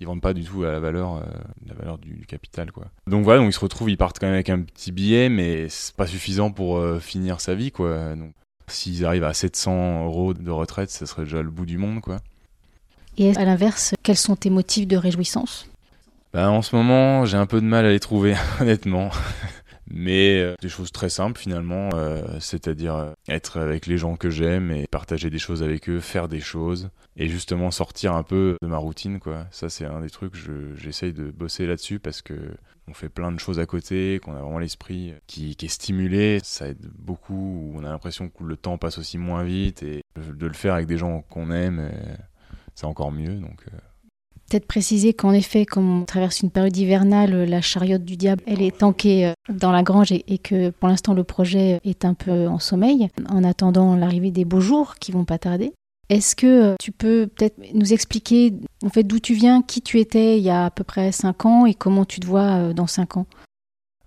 ils 0.00 0.06
vendent 0.06 0.22
pas 0.22 0.34
du 0.34 0.44
tout 0.44 0.64
à 0.64 0.70
la 0.70 0.80
valeur 0.80 1.24
la 1.66 1.74
valeur 1.74 1.98
du, 1.98 2.24
capital 2.26 2.72
quoi. 2.72 2.86
Donc 3.06 3.24
voilà. 3.24 3.40
Donc 3.40 3.50
ils 3.50 3.54
se 3.54 3.60
retrouvent 3.60 3.90
ils 3.90 3.96
partent 3.96 4.18
quand 4.18 4.26
même 4.26 4.34
avec 4.34 4.50
un 4.50 4.62
petit 4.62 4.92
billet 4.92 5.28
mais 5.28 5.68
c'est 5.68 5.94
pas 5.94 6.06
suffisant 6.06 6.52
pour 6.52 6.82
finir 7.00 7.40
sa 7.40 7.54
vie 7.54 7.72
quoi 7.72 8.14
S'ils 8.66 9.04
arrivent 9.04 9.24
à 9.24 9.34
700 9.34 10.06
euros 10.06 10.34
de 10.34 10.50
retraite, 10.50 10.90
ce 10.90 11.06
serait 11.06 11.24
déjà 11.24 11.42
le 11.42 11.50
bout 11.50 11.66
du 11.66 11.78
monde, 11.78 12.00
quoi. 12.00 12.18
Et 13.18 13.36
à 13.36 13.44
l'inverse, 13.44 13.94
quels 14.02 14.16
sont 14.16 14.36
tes 14.36 14.50
motifs 14.50 14.88
de 14.88 14.96
réjouissance? 14.96 15.66
Ben, 16.32 16.48
En 16.48 16.62
ce 16.62 16.74
moment, 16.74 17.24
j'ai 17.26 17.36
un 17.36 17.46
peu 17.46 17.60
de 17.60 17.66
mal 17.66 17.84
à 17.86 17.90
les 17.90 18.00
trouver, 18.00 18.34
honnêtement. 18.60 19.10
Mais 19.96 20.40
euh, 20.40 20.56
des 20.60 20.68
choses 20.68 20.90
très 20.90 21.08
simples 21.08 21.38
finalement, 21.38 21.90
euh, 21.94 22.40
c'est-à-dire 22.40 22.96
euh, 22.96 23.12
être 23.28 23.60
avec 23.60 23.86
les 23.86 23.96
gens 23.96 24.16
que 24.16 24.28
j'aime 24.28 24.72
et 24.72 24.88
partager 24.88 25.30
des 25.30 25.38
choses 25.38 25.62
avec 25.62 25.88
eux, 25.88 26.00
faire 26.00 26.26
des 26.26 26.40
choses 26.40 26.90
et 27.16 27.28
justement 27.28 27.70
sortir 27.70 28.12
un 28.14 28.24
peu 28.24 28.56
de 28.60 28.66
ma 28.66 28.76
routine 28.76 29.20
quoi. 29.20 29.46
Ça 29.52 29.68
c'est 29.68 29.84
un 29.84 30.00
des 30.00 30.10
trucs, 30.10 30.34
j'essaye 30.74 31.12
de 31.12 31.30
bosser 31.30 31.66
là-dessus 31.66 32.00
parce 32.00 32.22
que 32.22 32.34
on 32.88 32.92
fait 32.92 33.08
plein 33.08 33.30
de 33.30 33.38
choses 33.38 33.60
à 33.60 33.66
côté, 33.66 34.18
qu'on 34.20 34.34
a 34.34 34.40
vraiment 34.40 34.58
l'esprit 34.58 35.14
qui, 35.28 35.54
qui, 35.54 35.66
est 35.66 35.68
stimulé, 35.68 36.40
ça 36.42 36.66
aide 36.66 36.90
beaucoup, 36.98 37.72
on 37.76 37.84
a 37.84 37.88
l'impression 37.88 38.28
que 38.28 38.42
le 38.42 38.56
temps 38.56 38.78
passe 38.78 38.98
aussi 38.98 39.16
moins 39.16 39.44
vite 39.44 39.84
et 39.84 40.02
de 40.16 40.46
le 40.46 40.52
faire 40.54 40.74
avec 40.74 40.88
des 40.88 40.98
gens 40.98 41.22
qu'on 41.22 41.52
aime, 41.52 41.88
c'est 42.74 42.86
encore 42.86 43.12
mieux 43.12 43.36
donc 43.36 43.64
peut-être 44.54 44.66
préciser 44.68 45.14
qu'en 45.14 45.32
effet, 45.32 45.66
comme 45.66 46.02
on 46.02 46.04
traverse 46.04 46.40
une 46.40 46.50
période 46.50 46.76
hivernale, 46.76 47.42
la 47.42 47.60
chariote 47.60 48.04
du 48.04 48.16
diable, 48.16 48.40
elle 48.46 48.62
est 48.62 48.78
tankée 48.78 49.26
euh, 49.26 49.32
dans 49.48 49.72
la 49.72 49.82
grange 49.82 50.12
et, 50.12 50.38
que 50.38 50.70
pour 50.70 50.88
l'instant 50.88 51.12
le 51.12 51.24
projet 51.24 51.80
est 51.82 52.04
un 52.04 52.14
peu 52.14 52.46
en 52.46 52.60
sommeil, 52.60 53.08
en 53.28 53.42
attendant 53.42 53.96
l'arrivée 53.96 54.30
des 54.30 54.44
beaux 54.44 54.60
jours 54.60 54.94
qui 55.00 55.10
vont 55.10 55.24
pas 55.24 55.38
tarder. 55.38 55.72
Est-ce 56.08 56.36
que 56.36 56.46
euh, 56.46 56.74
tu 56.78 56.92
peux 56.92 57.26
peut-être 57.26 57.56
nous 57.74 57.92
expliquer 57.92 58.54
en 58.84 58.90
fait 58.90 59.02
d'où 59.02 59.18
tu 59.18 59.34
viens, 59.34 59.60
qui 59.60 59.82
tu 59.82 59.98
étais 59.98 60.38
il 60.38 60.44
y 60.44 60.50
a 60.50 60.66
à 60.66 60.70
peu 60.70 60.84
près 60.84 61.10
5 61.10 61.46
ans 61.46 61.66
et 61.66 61.74
comment 61.74 62.04
tu 62.04 62.20
te 62.20 62.26
vois 62.26 62.68
euh, 62.68 62.72
dans 62.72 62.86
5 62.86 63.16
ans? 63.16 63.26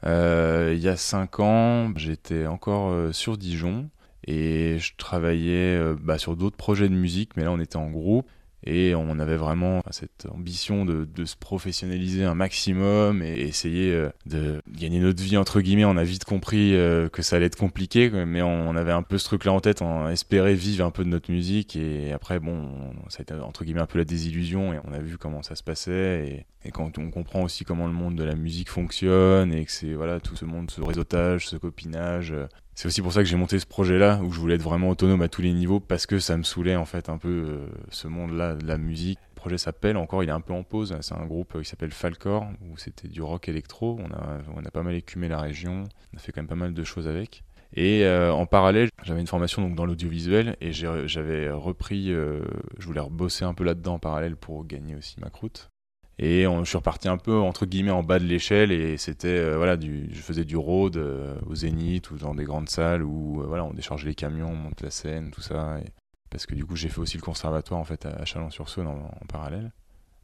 Il 0.06 0.80
y 0.80 0.88
a 0.88 0.96
5 0.96 1.42
ans, 1.42 1.92
j'étais 1.98 2.48
encore 2.48 3.14
sur 3.14 3.38
Dijon 3.38 3.90
et 4.26 4.78
je 4.80 4.94
travaillais 4.96 5.78
bah, 6.02 6.18
sur 6.18 6.38
d'autres 6.38 6.56
projets 6.56 6.88
de 6.88 6.94
musique, 6.94 7.32
mais 7.36 7.44
là 7.44 7.52
on 7.52 7.60
était 7.60 7.76
en 7.76 7.90
groupe. 7.90 8.26
Et 8.70 8.96
on 8.96 9.18
avait 9.20 9.38
vraiment 9.38 9.82
cette 9.92 10.28
ambition 10.30 10.84
de, 10.84 11.08
se 11.24 11.38
professionnaliser 11.38 12.26
un 12.26 12.36
maximum 12.36 13.24
et 13.24 13.40
essayer 13.40 13.94
euh, 13.94 14.10
de 14.26 14.62
gagner 14.70 15.00
notre 15.00 15.24
vie, 15.24 15.38
entre 15.38 15.62
guillemets. 15.62 15.86
On 15.86 15.96
a 15.96 16.04
vite 16.04 16.26
compris 16.26 16.76
euh, 16.76 17.08
que 17.08 17.22
ça 17.22 17.38
allait 17.38 17.46
être 17.46 17.56
compliqué, 17.56 18.10
mais 18.10 18.42
on 18.42 18.76
avait 18.76 18.92
un 18.92 19.04
peu 19.04 19.18
ce 19.18 19.24
truc-là 19.24 19.54
en 19.54 19.62
tête, 19.62 19.82
on 19.82 20.10
espérait 20.10 20.54
vivre 20.54 20.84
un 20.84 20.92
peu 20.92 21.06
de 21.06 21.10
notre 21.10 21.32
musique. 21.32 21.78
Et 21.78 22.12
après, 22.12 22.42
bon, 22.42 22.70
ça 23.08 23.20
a 23.20 23.22
été 23.22 23.34
entre 23.34 23.64
guillemets 23.64 23.82
un 23.82 23.88
peu 23.88 24.00
la 24.00 24.06
désillusion 24.06 24.74
et 24.74 24.80
on 24.84 24.92
a 24.92 25.00
vu 25.00 25.18
comment 25.18 25.44
ça 25.44 25.56
se 25.56 25.64
passait. 25.64 26.46
Et, 26.66 26.72
quand 26.74 26.98
on 26.98 27.12
comprend 27.12 27.44
aussi 27.44 27.64
comment 27.64 27.88
le 27.88 27.94
monde 27.94 28.16
de 28.16 28.26
la 28.26 28.36
musique 28.36 28.70
fonctionne 28.70 29.54
et 29.54 29.64
que 29.64 29.72
c'est 29.72 29.94
voilà 29.94 30.20
tout 30.20 30.36
ce 30.36 30.44
monde, 30.44 30.70
ce 30.70 30.82
réseautage, 30.82 31.48
ce 31.48 31.56
copinage, 31.56 32.34
c'est 32.78 32.86
aussi 32.86 33.02
pour 33.02 33.12
ça 33.12 33.24
que 33.24 33.28
j'ai 33.28 33.38
monté 33.38 33.58
ce 33.58 33.66
projet-là, 33.66 34.22
où 34.22 34.32
je 34.32 34.40
voulais 34.40 34.54
être 34.54 34.62
vraiment 34.62 34.90
autonome 34.90 35.24
à 35.24 35.30
tous 35.30 35.42
les 35.42 35.52
niveaux, 35.52 35.80
parce 35.80 36.06
que 36.06 36.20
ça 36.20 36.38
me 36.38 36.44
saoulait 36.44 36.76
en 36.76 36.86
fait 36.86 37.10
un 37.10 37.18
peu 37.18 37.28
euh, 37.28 37.66
ce 37.90 38.08
monde-là 38.08 38.54
de 38.54 38.68
la 38.68 38.78
musique. 38.78 39.18
Le 39.34 39.36
projet 39.36 39.58
s'appelle, 39.58 39.98
encore 39.98 40.22
il 40.24 40.30
est 40.30 40.32
un 40.32 40.42
peu 40.42 40.54
en 40.54 40.62
pause, 40.62 40.96
c'est 41.02 41.16
un 41.16 41.26
groupe 41.26 41.56
euh, 41.56 41.64
qui 41.64 41.70
s'appelle 41.70 41.90
Falcor, 41.90 42.48
où 42.62 42.78
c'était 42.78 43.08
du 43.08 43.24
rock 43.24 43.50
électro, 43.50 44.00
on 44.00 44.14
a, 44.14 44.42
on 44.56 44.64
a 44.64 44.70
pas 44.70 44.84
mal 44.84 44.94
écumé 44.94 45.28
la 45.28 45.42
région, 45.42 45.86
on 46.14 46.18
a 46.18 46.20
fait 46.20 46.32
quand 46.32 46.42
même 46.42 46.48
pas 46.48 46.54
mal 46.54 46.76
de 46.76 46.84
choses 46.84 47.08
avec. 47.08 47.44
Et 47.74 48.06
euh, 48.06 48.32
en 48.32 48.46
parallèle, 48.46 48.90
j'avais 49.02 49.22
une 49.22 49.28
formation 49.28 49.64
donc 49.64 49.74
dans 49.74 49.86
l'audiovisuel 49.88 50.56
et 50.62 50.72
j'avais 50.72 51.50
repris, 51.50 52.10
je 52.10 52.86
voulais 52.86 53.00
rebosser 53.00 53.44
un 53.44 53.56
peu 53.56 53.64
là-dedans 53.64 53.96
en 53.96 54.00
parallèle 54.00 54.36
pour 54.36 54.68
gagner 54.68 54.96
aussi 54.96 55.20
ma 55.20 55.32
croûte. 55.32 55.72
Et 56.20 56.48
on, 56.48 56.64
je 56.64 56.70
suis 56.70 56.78
reparti 56.78 57.08
un 57.08 57.18
peu 57.18 57.38
entre 57.38 57.66
guillemets 57.66 57.92
en 57.92 58.02
bas 58.02 58.18
de 58.18 58.26
l'échelle 58.26 58.72
et 58.72 58.98
c'était 58.98 59.28
euh, 59.28 59.58
voilà 59.58 59.78
du, 59.78 60.10
je 60.12 60.20
faisais 60.20 60.46
du 60.46 60.58
road 60.58 60.98
euh, 60.98 61.36
au 61.46 61.54
Zénith 61.54 62.10
ou 62.10 62.18
dans 62.18 62.34
des 62.34 62.44
grandes 62.44 62.70
salles 62.70 63.04
où 63.04 63.42
euh, 63.42 63.46
voilà 63.46 63.64
on 63.66 63.74
décharge 63.74 64.04
les 64.04 64.16
camions, 64.16 64.50
on 64.50 64.56
monte 64.56 64.82
la 64.82 64.90
scène, 64.90 65.30
tout 65.30 65.42
ça. 65.42 65.78
Et, 65.80 65.92
parce 66.32 66.48
que 66.48 66.56
du 66.56 66.66
coup 66.66 66.76
j'ai 66.76 66.90
fait 66.90 67.00
aussi 67.00 67.18
le 67.18 67.22
conservatoire 67.22 67.80
en 67.80 67.84
fait 67.84 68.06
à 68.08 68.26
Chalon-sur-Saône 68.26 68.88
en, 68.88 69.26
parallèle. 69.28 69.72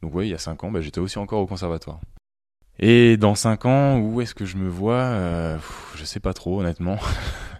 Donc 0.02 0.16
oui, 0.16 0.28
il 0.28 0.32
y 0.32 0.34
a 0.34 0.40
5 0.40 0.64
ans, 0.64 0.72
bah, 0.72 0.82
j'étais 0.82 1.00
aussi 1.00 1.20
encore 1.20 1.42
au 1.42 1.48
conservatoire. 1.48 2.02
Et 2.80 3.16
dans 3.18 3.36
5 3.36 3.66
ans, 3.66 4.00
où 4.00 4.20
est-ce 4.20 4.34
que 4.34 4.46
je 4.46 4.58
me 4.58 4.68
vois? 4.68 5.60
Je 5.96 6.04
sais 6.04 6.20
pas 6.20 6.34
trop, 6.34 6.60
honnêtement. 6.60 6.98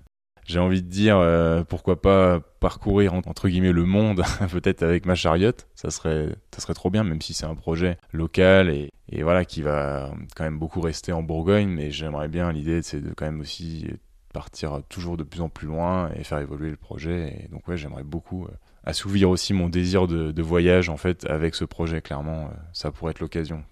J'ai 0.46 0.60
envie 0.60 0.82
de 0.82 0.90
dire, 0.90 1.18
euh, 1.18 1.64
pourquoi 1.64 2.02
pas 2.02 2.42
parcourir 2.60 3.14
entre 3.14 3.48
guillemets 3.48 3.72
le 3.72 3.86
monde, 3.86 4.24
peut-être 4.52 4.84
avec 4.84 5.06
ma 5.06 5.16
chariote. 5.16 5.68
Ça 5.76 5.90
serait, 5.92 6.36
ça 6.54 6.62
serait 6.62 6.74
trop 6.74 6.90
bien, 6.90 7.04
même 7.04 7.22
si 7.22 7.34
c'est 7.34 7.46
un 7.46 7.56
projet 7.56 7.98
local 8.12 8.70
et, 8.70 8.92
et, 9.10 9.24
voilà 9.24 9.46
qui 9.46 9.62
va 9.62 10.12
quand 10.36 10.44
même 10.44 10.60
beaucoup 10.60 10.82
rester 10.82 11.12
en 11.12 11.24
Bourgogne. 11.24 11.70
Mais 11.70 11.92
j'aimerais 11.92 12.28
bien 12.28 12.52
l'idée, 12.52 12.82
c'est 12.82 13.02
de 13.02 13.14
quand 13.14 13.26
même 13.26 13.42
aussi 13.42 13.88
partir 14.34 14.82
toujours 14.90 15.16
de 15.16 15.24
plus 15.24 15.40
en 15.42 15.48
plus 15.48 15.68
loin 15.68 16.10
et 16.16 16.24
faire 16.24 16.40
évoluer 16.40 16.72
le 16.72 16.76
projet. 16.76 17.46
Et 17.46 17.48
donc 17.50 17.68
ouais, 17.68 17.78
j'aimerais 17.78 18.04
beaucoup 18.04 18.46
euh, 18.46 18.52
assouvir 18.84 19.30
aussi 19.30 19.54
mon 19.54 19.70
désir 19.70 20.08
de, 20.08 20.32
de, 20.32 20.42
voyage 20.42 20.90
en 20.90 20.98
fait 20.98 21.26
avec 21.30 21.56
ce 21.56 21.64
projet. 21.64 22.02
Clairement, 22.02 22.46
euh, 22.46 22.54
ça 22.74 22.92
pourrait 22.92 23.12
être 23.12 23.22
l'occasion. 23.22 23.64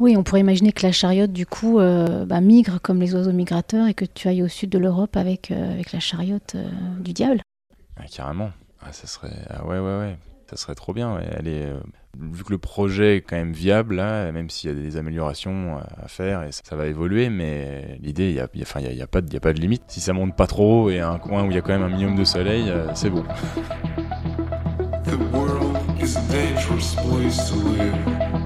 Oui, 0.00 0.16
on 0.16 0.22
pourrait 0.22 0.40
imaginer 0.40 0.70
que 0.70 0.86
la 0.86 0.92
chariote, 0.92 1.32
du 1.32 1.44
coup, 1.44 1.80
euh, 1.80 2.24
bah, 2.24 2.40
migre 2.40 2.80
comme 2.80 3.00
les 3.00 3.16
oiseaux 3.16 3.32
migrateurs 3.32 3.88
et 3.88 3.94
que 3.94 4.04
tu 4.04 4.28
ailles 4.28 4.44
au 4.44 4.48
sud 4.48 4.70
de 4.70 4.78
l'Europe 4.78 5.16
avec, 5.16 5.50
euh, 5.50 5.72
avec 5.72 5.92
la 5.92 5.98
chariote 5.98 6.54
euh, 6.54 6.68
du 7.00 7.12
diable. 7.12 7.40
Ah, 7.96 8.04
carrément. 8.08 8.52
Ah, 8.80 8.92
ça 8.92 9.08
serait... 9.08 9.44
Ah, 9.50 9.66
ouais, 9.66 9.80
ouais, 9.80 9.98
ouais. 9.98 10.16
Ça 10.48 10.56
serait 10.56 10.76
trop 10.76 10.92
bien. 10.92 11.18
Elle 11.36 11.48
est... 11.48 11.72
Vu 12.16 12.44
que 12.44 12.52
le 12.52 12.58
projet 12.58 13.16
est 13.16 13.20
quand 13.22 13.36
même 13.36 13.52
viable, 13.52 13.96
là, 13.96 14.30
même 14.30 14.50
s'il 14.50 14.70
y 14.70 14.72
a 14.72 14.76
des 14.76 14.96
améliorations 14.96 15.78
à 16.00 16.08
faire 16.08 16.42
et 16.42 16.52
ça 16.52 16.74
va 16.74 16.86
évoluer, 16.86 17.28
mais 17.28 17.98
l'idée, 18.00 18.30
il 18.30 18.34
n'y 18.34 18.40
a, 18.40 18.48
y 18.54 18.62
a, 18.62 18.92
y 18.92 19.02
a, 19.02 19.06
pas 19.06 19.20
de, 19.20 19.36
a 19.36 19.40
pas 19.40 19.52
de 19.52 19.60
limite. 19.60 19.82
Si 19.88 20.00
ça 20.00 20.12
monte 20.12 20.34
pas 20.34 20.46
trop 20.46 20.90
et 20.90 21.00
un 21.00 21.18
coin 21.18 21.44
où 21.44 21.50
il 21.50 21.54
y 21.54 21.58
a 21.58 21.60
quand 21.60 21.72
même 21.72 21.82
un 21.82 21.90
minimum 21.90 22.16
de 22.16 22.24
soleil, 22.24 22.72
c'est 22.94 23.10
bon. 23.10 23.24
The 25.04 25.18
world 25.32 25.76
is 26.00 26.16
a 26.16 26.22
dangerous 26.32 26.96
place 26.96 27.50
to 27.50 27.56
live. 27.76 28.37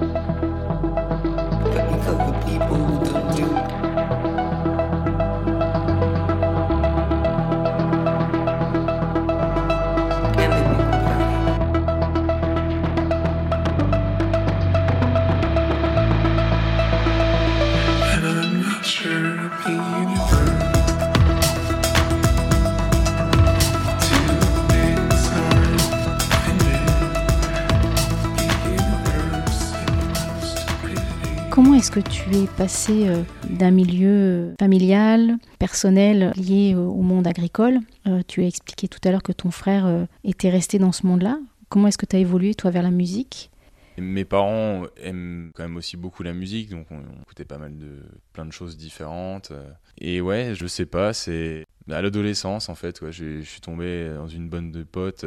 Que 31.92 32.00
tu 32.00 32.34
es 32.34 32.46
passé 32.56 33.06
euh, 33.06 33.22
d'un 33.50 33.70
milieu 33.70 34.54
familial, 34.58 35.36
personnel, 35.58 36.32
lié 36.36 36.74
au 36.74 37.02
monde 37.02 37.26
agricole 37.26 37.80
euh, 38.06 38.22
Tu 38.26 38.42
as 38.42 38.46
expliqué 38.46 38.88
tout 38.88 38.98
à 39.04 39.10
l'heure 39.10 39.22
que 39.22 39.32
ton 39.32 39.50
frère 39.50 39.84
euh, 39.84 40.06
était 40.24 40.48
resté 40.48 40.78
dans 40.78 40.92
ce 40.92 41.06
monde-là. 41.06 41.38
Comment 41.68 41.88
est-ce 41.88 41.98
que 41.98 42.06
tu 42.06 42.16
as 42.16 42.18
évolué, 42.18 42.54
toi, 42.54 42.70
vers 42.70 42.82
la 42.82 42.90
musique? 42.90 43.50
Mes 43.98 44.24
parents 44.24 44.86
aiment 45.02 45.50
quand 45.54 45.64
même 45.64 45.76
aussi 45.76 45.98
beaucoup 45.98 46.22
la 46.22 46.32
musique, 46.32 46.70
donc 46.70 46.86
on, 46.90 47.00
écoutait 47.20 47.44
pas 47.44 47.58
mal 47.58 47.76
de 47.76 47.98
plein 48.32 48.46
de 48.46 48.52
choses 48.52 48.78
différentes. 48.78 49.52
Et 49.98 50.22
ouais, 50.22 50.54
je 50.54 50.66
sais 50.66 50.86
pas, 50.86 51.12
c'est 51.12 51.66
à 51.90 52.00
l'adolescence 52.00 52.70
en 52.70 52.74
fait, 52.74 53.02
ouais, 53.02 53.12
je 53.12 53.42
suis 53.42 53.60
tombé 53.60 54.10
dans 54.14 54.28
une 54.28 54.48
bande 54.48 54.72
de 54.72 54.82
potes 54.82 55.26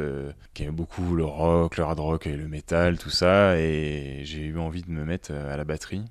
qui 0.56 0.64
aiment 0.64 0.74
beaucoup 0.74 1.16
le 1.16 1.26
rock, 1.26 1.78
le 1.78 1.84
hard 1.84 2.00
rock 2.00 2.26
et 2.26 2.36
le 2.36 2.48
metal, 2.48 2.98
tout 2.98 3.12
ça, 3.12 3.60
et 3.60 4.22
j'ai 4.24 4.46
eu 4.46 4.58
envie 4.58 4.82
de 4.82 4.90
me 4.90 5.06
mettre 5.06 5.32
à 5.32 5.58
la 5.58 5.64
batterie. 5.64 6.02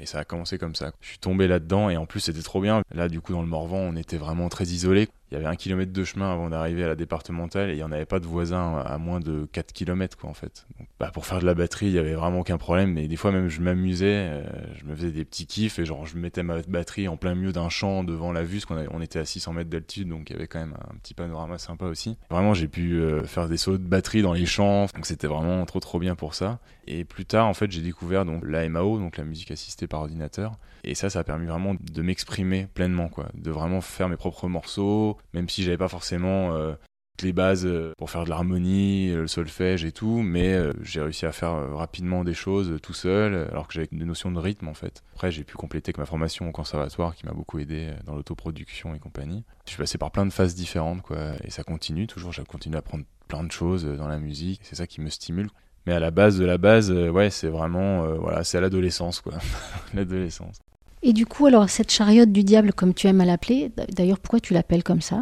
Et 0.00 0.06
ça 0.06 0.18
a 0.18 0.24
commencé 0.24 0.58
comme 0.58 0.74
ça. 0.74 0.92
Je 1.00 1.08
suis 1.08 1.18
tombé 1.18 1.46
là-dedans 1.46 1.88
et 1.88 1.96
en 1.96 2.06
plus 2.06 2.20
c'était 2.20 2.42
trop 2.42 2.60
bien. 2.60 2.82
Là 2.92 3.08
du 3.08 3.20
coup 3.20 3.32
dans 3.32 3.42
le 3.42 3.48
Morvan 3.48 3.78
on 3.78 3.96
était 3.96 4.16
vraiment 4.16 4.48
très 4.48 4.64
isolés. 4.64 5.08
Il 5.30 5.34
y 5.34 5.36
avait 5.38 5.46
un 5.46 5.56
kilomètre 5.56 5.92
de 5.92 6.04
chemin 6.04 6.30
avant 6.30 6.50
d'arriver 6.50 6.84
à 6.84 6.86
la 6.86 6.96
départementale 6.96 7.70
et 7.70 7.72
il 7.72 7.76
n'y 7.76 7.82
en 7.82 7.92
avait 7.92 8.04
pas 8.04 8.20
de 8.20 8.26
voisins 8.26 8.76
à 8.78 8.98
moins 8.98 9.20
de 9.20 9.48
4 9.52 9.72
km 9.72 10.16
quoi 10.16 10.30
en 10.30 10.34
fait. 10.34 10.66
Donc, 10.78 10.86
bah, 11.00 11.10
pour 11.12 11.26
faire 11.26 11.40
de 11.40 11.46
la 11.46 11.54
batterie 11.54 11.86
il 11.86 11.92
y 11.92 11.98
avait 11.98 12.14
vraiment 12.14 12.40
aucun 12.40 12.58
problème 12.58 12.92
mais 12.92 13.08
des 13.08 13.16
fois 13.16 13.32
même 13.32 13.48
je 13.48 13.60
m'amusais, 13.60 14.28
euh, 14.30 14.44
je 14.78 14.84
me 14.84 14.94
faisais 14.94 15.10
des 15.10 15.24
petits 15.24 15.46
kiffs 15.46 15.78
et 15.78 15.86
genre 15.86 16.06
je 16.06 16.16
mettais 16.18 16.42
ma 16.42 16.60
batterie 16.62 17.08
en 17.08 17.16
plein 17.16 17.34
milieu 17.34 17.52
d'un 17.52 17.68
champ 17.68 18.04
devant 18.04 18.32
la 18.32 18.42
vue 18.42 18.60
parce 18.60 18.66
qu'on 18.66 18.96
on 18.96 19.00
était 19.00 19.18
à 19.18 19.24
600 19.24 19.54
mètres 19.54 19.70
d'altitude 19.70 20.08
donc 20.08 20.30
il 20.30 20.34
y 20.34 20.36
avait 20.36 20.46
quand 20.46 20.60
même 20.60 20.76
un 20.90 20.94
petit 20.96 21.14
panorama 21.14 21.58
sympa 21.58 21.86
aussi. 21.86 22.16
Vraiment 22.30 22.54
j'ai 22.54 22.68
pu 22.68 23.00
euh, 23.00 23.24
faire 23.24 23.48
des 23.48 23.56
sauts 23.56 23.78
de 23.78 23.82
batterie 23.82 24.22
dans 24.22 24.34
les 24.34 24.46
champs 24.46 24.86
donc 24.94 25.06
c'était 25.06 25.26
vraiment 25.26 25.64
trop 25.64 25.80
trop 25.80 25.98
bien 25.98 26.14
pour 26.14 26.34
ça. 26.34 26.60
Et 26.86 27.04
plus 27.04 27.24
tard 27.24 27.46
en 27.46 27.54
fait 27.54 27.72
j'ai 27.72 27.82
découvert 27.82 28.24
donc 28.24 28.44
la 28.46 28.68
MAO 28.68 28.98
donc 28.98 29.16
la 29.16 29.24
musique 29.24 29.50
assistée 29.50 29.86
par 29.86 30.00
ordinateur 30.00 30.58
et 30.84 30.94
ça 30.94 31.10
ça 31.10 31.20
a 31.20 31.24
permis 31.24 31.46
vraiment 31.46 31.74
de 31.80 32.02
m'exprimer 32.02 32.68
pleinement 32.74 33.08
quoi, 33.08 33.28
de 33.34 33.50
vraiment 33.50 33.80
faire 33.80 34.08
mes 34.08 34.16
propres 34.16 34.48
morceaux 34.48 35.18
même 35.32 35.48
si 35.48 35.62
j'avais 35.62 35.76
pas 35.76 35.88
forcément 35.88 36.54
euh, 36.54 36.74
les 37.22 37.32
bases 37.32 37.64
euh, 37.64 37.92
pour 37.96 38.10
faire 38.10 38.24
de 38.24 38.28
l'harmonie, 38.28 39.12
le 39.12 39.28
solfège 39.28 39.84
et 39.84 39.92
tout, 39.92 40.22
mais 40.22 40.52
euh, 40.52 40.72
j'ai 40.82 41.00
réussi 41.00 41.26
à 41.26 41.32
faire 41.32 41.52
rapidement 41.76 42.24
des 42.24 42.34
choses 42.34 42.78
tout 42.82 42.92
seul, 42.92 43.48
alors 43.50 43.68
que 43.68 43.74
j'avais 43.74 43.88
des 43.90 44.04
notions 44.04 44.32
de 44.32 44.38
rythme 44.38 44.68
en 44.68 44.74
fait. 44.74 45.02
Après, 45.14 45.30
j'ai 45.30 45.44
pu 45.44 45.54
compléter 45.54 45.90
avec 45.90 45.98
ma 45.98 46.06
formation 46.06 46.48
au 46.48 46.52
conservatoire 46.52 47.14
qui 47.14 47.24
m'a 47.24 47.32
beaucoup 47.32 47.58
aidé 47.58 47.92
dans 48.04 48.14
l'autoproduction 48.14 48.94
et 48.94 48.98
compagnie. 48.98 49.44
Je 49.66 49.70
suis 49.70 49.78
passé 49.78 49.96
par 49.96 50.10
plein 50.10 50.26
de 50.26 50.32
phases 50.32 50.54
différentes, 50.54 51.02
quoi, 51.02 51.34
et 51.44 51.50
ça 51.50 51.62
continue 51.62 52.06
toujours. 52.06 52.32
J'ai 52.32 52.44
continué 52.44 52.76
à 52.76 52.80
apprendre 52.80 53.04
plein 53.28 53.44
de 53.44 53.52
choses 53.52 53.84
dans 53.84 54.08
la 54.08 54.18
musique, 54.18 54.60
c'est 54.64 54.76
ça 54.76 54.86
qui 54.86 55.00
me 55.00 55.08
stimule. 55.08 55.48
Mais 55.86 55.92
à 55.92 56.00
la 56.00 56.10
base 56.10 56.38
de 56.38 56.44
la 56.44 56.58
base, 56.58 56.90
ouais, 56.90 57.30
c'est 57.30 57.48
vraiment, 57.48 58.06
voilà, 58.16 58.42
c'est 58.42 58.58
à 58.58 58.60
l'adolescence, 58.60 59.20
quoi, 59.20 59.34
l'adolescence. 59.94 60.58
Et 61.06 61.12
du 61.12 61.26
coup, 61.26 61.44
alors, 61.44 61.68
cette 61.68 61.92
chariote 61.92 62.32
du 62.32 62.44
diable, 62.44 62.72
comme 62.72 62.94
tu 62.94 63.06
aimes 63.08 63.20
à 63.20 63.26
l'appeler, 63.26 63.70
d'ailleurs, 63.92 64.18
pourquoi 64.18 64.40
tu 64.40 64.54
l'appelles 64.54 64.82
comme 64.82 65.02
ça? 65.02 65.20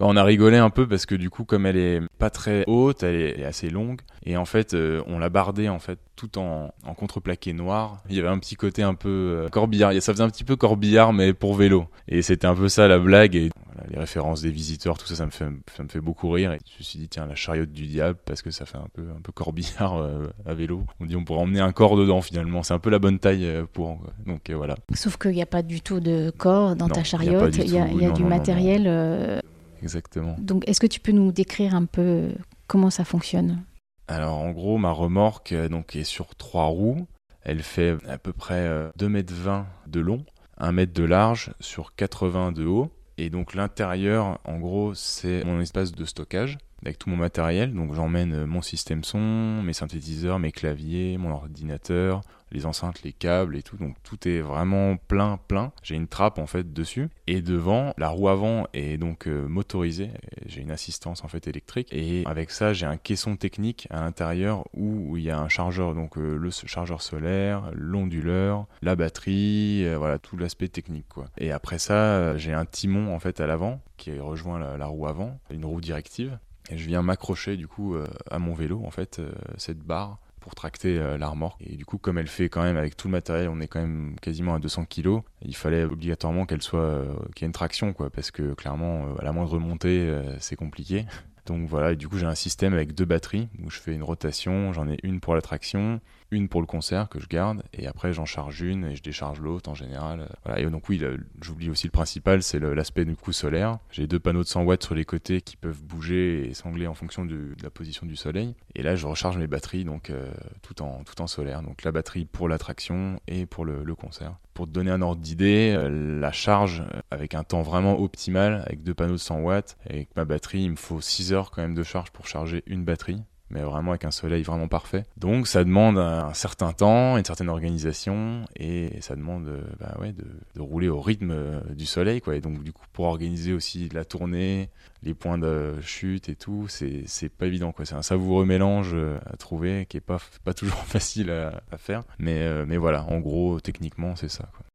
On 0.00 0.16
a 0.16 0.24
rigolé 0.24 0.56
un 0.56 0.70
peu 0.70 0.88
parce 0.88 1.06
que 1.06 1.14
du 1.14 1.30
coup, 1.30 1.44
comme 1.44 1.66
elle 1.66 1.76
est 1.76 2.00
pas 2.18 2.30
très 2.30 2.64
haute, 2.66 3.02
elle 3.02 3.16
est 3.16 3.44
assez 3.44 3.70
longue. 3.70 4.00
Et 4.24 4.36
en 4.36 4.44
fait, 4.44 4.74
euh, 4.74 5.02
on 5.06 5.18
l'a 5.18 5.28
bardée 5.28 5.68
en 5.68 5.78
fait 5.78 5.98
tout 6.16 6.38
en, 6.38 6.72
en, 6.86 6.94
contreplaqué 6.94 7.52
noir. 7.52 8.02
Il 8.08 8.16
y 8.16 8.18
avait 8.18 8.28
un 8.28 8.38
petit 8.38 8.56
côté 8.56 8.82
un 8.82 8.94
peu 8.94 9.08
euh, 9.08 9.48
corbillard. 9.48 9.92
Ça 10.00 10.12
faisait 10.12 10.24
un 10.24 10.30
petit 10.30 10.44
peu 10.44 10.56
corbillard, 10.56 11.12
mais 11.12 11.32
pour 11.32 11.54
vélo. 11.54 11.86
Et 12.08 12.22
c'était 12.22 12.46
un 12.46 12.54
peu 12.54 12.68
ça 12.68 12.88
la 12.88 12.98
blague. 12.98 13.36
Et 13.36 13.50
les 13.90 13.98
références 13.98 14.42
des 14.42 14.50
visiteurs, 14.50 14.98
tout 14.98 15.06
ça, 15.06 15.16
ça 15.16 15.26
me 15.26 15.30
fait, 15.30 15.46
ça 15.74 15.82
me 15.82 15.88
fait 15.88 16.00
beaucoup 16.00 16.30
rire. 16.30 16.52
Et 16.52 16.58
je 16.66 16.78
me 16.78 16.84
suis 16.84 16.98
dit, 16.98 17.08
tiens, 17.08 17.26
la 17.26 17.34
chariote 17.34 17.72
du 17.72 17.86
diable, 17.86 18.18
parce 18.24 18.42
que 18.42 18.50
ça 18.50 18.66
fait 18.66 18.78
un 18.78 18.88
peu, 18.92 19.02
un 19.16 19.20
peu 19.22 19.32
corbillard 19.32 19.96
euh, 19.96 20.28
à 20.46 20.54
vélo. 20.54 20.84
On 21.00 21.06
dit, 21.06 21.16
on 21.16 21.24
pourrait 21.24 21.40
emmener 21.40 21.60
un 21.60 21.72
corps 21.72 21.96
dedans 21.96 22.20
finalement. 22.20 22.62
C'est 22.62 22.74
un 22.74 22.78
peu 22.78 22.90
la 22.90 22.98
bonne 22.98 23.18
taille 23.18 23.46
pour. 23.72 24.00
Donc 24.26 24.50
voilà. 24.50 24.76
Sauf 24.94 25.16
qu'il 25.16 25.32
n'y 25.32 25.42
a 25.42 25.46
pas 25.46 25.62
du 25.62 25.80
tout 25.80 26.00
de 26.00 26.30
corps 26.36 26.76
dans 26.76 26.88
ta 26.88 27.04
chariote. 27.04 27.56
Il 27.56 27.70
y 27.70 27.78
a, 27.78 27.88
y 27.88 28.04
a, 28.04 28.10
du 28.10 28.24
matériel. 28.24 29.40
Exactement. 29.82 30.36
Donc, 30.38 30.68
est-ce 30.68 30.80
que 30.80 30.86
tu 30.86 31.00
peux 31.00 31.12
nous 31.12 31.32
décrire 31.32 31.74
un 31.74 31.84
peu 31.84 32.30
comment 32.66 32.90
ça 32.90 33.04
fonctionne? 33.04 33.62
Alors, 34.08 34.36
en 34.36 34.50
gros, 34.50 34.78
ma 34.78 34.90
remorque 34.90 35.52
euh, 35.52 35.68
donc, 35.68 35.96
est 35.96 36.04
sur 36.04 36.34
trois 36.34 36.66
roues. 36.66 37.06
Elle 37.42 37.62
fait 37.62 37.96
à 38.08 38.18
peu 38.18 38.32
près 38.32 38.68
2,20 38.98 39.06
m 39.06 39.64
de 39.86 40.00
long, 40.00 40.24
1 40.58 40.76
m 40.76 40.86
de 40.86 41.04
large 41.04 41.52
sur 41.58 41.94
80 41.94 42.52
de 42.52 42.66
haut. 42.66 42.90
Et 43.16 43.30
donc, 43.30 43.54
l'intérieur, 43.54 44.38
en 44.44 44.58
gros, 44.58 44.92
c'est 44.94 45.42
mon 45.44 45.60
espace 45.60 45.92
de 45.92 46.04
stockage 46.04 46.58
avec 46.82 46.98
tout 46.98 47.10
mon 47.10 47.16
matériel. 47.16 47.74
Donc 47.74 47.94
j'emmène 47.94 48.32
euh, 48.32 48.46
mon 48.46 48.62
système 48.62 49.04
son, 49.04 49.62
mes 49.62 49.72
synthétiseurs, 49.72 50.38
mes 50.38 50.52
claviers, 50.52 51.18
mon 51.18 51.32
ordinateur, 51.32 52.22
les 52.52 52.66
enceintes, 52.66 53.02
les 53.02 53.12
câbles 53.12 53.56
et 53.56 53.62
tout. 53.62 53.76
Donc 53.76 53.96
tout 54.02 54.28
est 54.28 54.40
vraiment 54.40 54.96
plein, 54.96 55.38
plein. 55.48 55.72
J'ai 55.82 55.96
une 55.96 56.08
trappe 56.08 56.38
en 56.38 56.46
fait 56.46 56.72
dessus. 56.72 57.08
Et 57.26 57.42
devant, 57.42 57.94
la 57.98 58.08
roue 58.08 58.28
avant 58.28 58.66
est 58.72 58.98
donc 58.98 59.26
euh, 59.26 59.46
motorisée. 59.46 60.10
J'ai 60.46 60.60
une 60.60 60.70
assistance 60.70 61.24
en 61.24 61.28
fait 61.28 61.46
électrique. 61.48 61.88
Et 61.92 62.24
avec 62.26 62.50
ça, 62.50 62.72
j'ai 62.72 62.86
un 62.86 62.96
caisson 62.96 63.36
technique 63.36 63.86
à 63.90 64.00
l'intérieur 64.00 64.64
où, 64.74 65.16
il 65.16 65.24
y 65.24 65.30
a 65.30 65.38
un 65.38 65.48
chargeur, 65.48 65.94
donc 65.94 66.18
euh, 66.18 66.36
le 66.36 66.50
chargeur 66.50 67.02
solaire, 67.02 67.70
l'onduleur, 67.74 68.66
la 68.82 68.96
batterie, 68.96 69.86
voilà 69.96 70.18
tout 70.18 70.36
l'aspect 70.36 70.68
technique 70.68 71.08
quoi. 71.08 71.26
Et 71.38 71.52
après 71.52 71.78
ça, 71.78 72.36
j'ai 72.36 72.52
un 72.52 72.64
timon 72.64 73.14
en 73.14 73.18
fait 73.18 73.40
à 73.40 73.46
l'avant 73.46 73.80
qui 73.96 74.18
rejoint 74.18 74.76
la 74.76 74.86
roue 74.86 75.06
avant, 75.06 75.38
une 75.50 75.64
roue 75.64 75.80
directive 75.80 76.38
et 76.70 76.78
je 76.78 76.86
viens 76.86 77.02
m'accrocher 77.02 77.56
du 77.56 77.66
coup 77.66 77.94
euh, 77.94 78.06
à 78.30 78.38
mon 78.38 78.54
vélo, 78.54 78.82
en 78.84 78.90
fait, 78.90 79.18
euh, 79.18 79.32
cette 79.56 79.80
barre 79.80 80.18
pour 80.40 80.54
tracter 80.54 80.98
euh, 80.98 81.18
la 81.18 81.28
remorque. 81.28 81.60
Et 81.60 81.76
du 81.76 81.84
coup, 81.84 81.98
comme 81.98 82.18
elle 82.18 82.28
fait 82.28 82.48
quand 82.48 82.62
même 82.62 82.76
avec 82.76 82.96
tout 82.96 83.08
le 83.08 83.12
matériel, 83.12 83.48
on 83.48 83.60
est 83.60 83.68
quand 83.68 83.80
même 83.80 84.16
quasiment 84.20 84.54
à 84.54 84.58
200 84.58 84.86
kg, 84.86 85.20
il 85.42 85.54
fallait 85.54 85.84
obligatoirement 85.84 86.46
qu'elle 86.46 86.62
soit, 86.62 87.04
qu'il 87.34 87.42
y 87.42 87.44
ait 87.44 87.46
une 87.46 87.52
traction, 87.52 87.92
quoi, 87.92 88.10
parce 88.10 88.30
que 88.30 88.54
clairement, 88.54 89.16
à 89.18 89.24
la 89.24 89.32
moindre 89.32 89.58
montée, 89.58 90.12
c'est 90.38 90.56
compliqué. 90.56 91.04
Donc 91.46 91.68
voilà, 91.68 91.92
et 91.92 91.96
du 91.96 92.08
coup, 92.08 92.18
j'ai 92.18 92.26
un 92.26 92.34
système 92.34 92.74
avec 92.74 92.94
deux 92.94 93.04
batteries 93.04 93.48
où 93.64 93.70
je 93.70 93.78
fais 93.78 93.94
une 93.94 94.02
rotation, 94.02 94.72
j'en 94.72 94.88
ai 94.88 94.98
une 95.02 95.20
pour 95.20 95.34
la 95.34 95.42
traction 95.42 96.00
une 96.30 96.48
pour 96.48 96.60
le 96.60 96.66
concert 96.66 97.08
que 97.08 97.20
je 97.20 97.26
garde 97.26 97.62
et 97.72 97.86
après 97.86 98.12
j'en 98.12 98.24
charge 98.24 98.60
une 98.60 98.84
et 98.84 98.96
je 98.96 99.02
décharge 99.02 99.40
l'autre 99.40 99.70
en 99.70 99.74
général. 99.74 100.28
Voilà. 100.44 100.60
Et 100.60 100.66
donc 100.66 100.88
oui, 100.88 101.02
j'oublie 101.40 101.70
aussi 101.70 101.86
le 101.86 101.92
principal, 101.92 102.42
c'est 102.42 102.58
l'aspect 102.58 103.04
du 103.04 103.16
coup 103.16 103.32
solaire. 103.32 103.78
J'ai 103.90 104.06
deux 104.06 104.18
panneaux 104.20 104.42
de 104.42 104.48
100 104.48 104.62
watts 104.62 104.84
sur 104.84 104.94
les 104.94 105.04
côtés 105.04 105.40
qui 105.40 105.56
peuvent 105.56 105.82
bouger 105.82 106.48
et 106.48 106.54
sangler 106.54 106.86
en 106.86 106.94
fonction 106.94 107.24
de, 107.24 107.54
la 107.62 107.70
position 107.70 108.06
du 108.06 108.16
soleil. 108.16 108.54
Et 108.74 108.82
là, 108.82 108.96
je 108.96 109.06
recharge 109.06 109.38
mes 109.38 109.46
batteries 109.46 109.84
donc 109.84 110.10
euh, 110.10 110.30
tout 110.62 110.82
en 110.82 111.02
tout 111.04 111.20
en 111.20 111.26
solaire. 111.26 111.62
Donc 111.62 111.82
la 111.82 111.92
batterie 111.92 112.24
pour 112.24 112.48
l'attraction 112.48 113.20
et 113.26 113.46
pour 113.46 113.64
le, 113.64 113.80
concert. 113.94 114.36
Pour 114.54 114.66
te 114.66 114.70
donner 114.70 114.92
un 114.92 115.02
ordre 115.02 115.20
d'idée, 115.20 115.74
euh, 115.76 116.20
la 116.20 116.30
charge 116.30 116.80
euh, 116.80 117.00
avec 117.10 117.34
un 117.34 117.42
temps 117.42 117.62
vraiment 117.62 117.98
optimal, 118.00 118.62
avec 118.66 118.84
deux 118.84 118.94
panneaux 118.94 119.14
de 119.14 119.18
100 119.18 119.40
watts, 119.40 119.76
avec 119.84 120.14
ma 120.16 120.24
batterie, 120.24 120.62
il 120.62 120.70
me 120.70 120.76
faut 120.76 121.00
6 121.00 121.32
heures 121.32 121.50
quand 121.50 121.60
même 121.60 121.74
de 121.74 121.82
charge 121.82 122.12
pour 122.12 122.28
charger 122.28 122.62
une 122.66 122.84
batterie 122.84 123.20
mais 123.50 123.62
vraiment 123.62 123.90
avec 123.90 124.04
un 124.04 124.10
soleil 124.10 124.42
vraiment 124.42 124.68
parfait. 124.68 125.04
Donc 125.16 125.46
ça 125.46 125.64
demande 125.64 125.98
un 125.98 126.32
certain 126.34 126.72
temps, 126.72 127.16
une 127.16 127.24
certaine 127.24 127.48
organisation, 127.48 128.44
et 128.56 129.00
ça 129.00 129.16
demande 129.16 129.48
euh, 129.48 129.62
bah 129.78 129.96
ouais, 130.00 130.12
de, 130.12 130.24
de, 130.54 130.60
rouler 130.60 130.88
au 130.88 131.00
rythme 131.00 131.30
euh, 131.32 131.60
du 131.74 131.86
soleil. 131.86 132.20
Quoi. 132.20 132.36
Et 132.36 132.40
donc 132.40 132.62
du 132.62 132.72
coup, 132.72 132.84
pour 132.92 133.06
organiser 133.06 133.52
aussi 133.52 133.88
la 133.90 134.04
tournée, 134.04 134.70
les 135.02 135.14
points 135.14 135.38
de 135.38 135.80
chute 135.80 136.28
et 136.28 136.36
tout, 136.36 136.66
c'est, 136.68 137.28
pas 137.28 137.46
évident. 137.46 137.74
C'est 137.82 137.94
un 137.94 138.02
savoureux 138.02 138.44
mélange 138.44 138.90
euh, 138.94 139.18
à 139.26 139.36
trouver 139.36 139.86
qui 139.88 139.96
est 139.96 140.00
pas, 140.00 140.18
pas 140.44 140.54
toujours 140.54 140.78
facile 140.86 141.30
à, 141.30 141.60
à 141.70 141.78
faire. 141.78 142.02
Mais, 142.18 142.64
mais 142.66 142.76
voilà, 142.76 143.04
en 143.04 143.18
gros, 143.18 143.60
techniquement, 143.60 144.16
c'est 144.16 144.30
ça. 144.30 144.48
Quoi. 144.56 144.66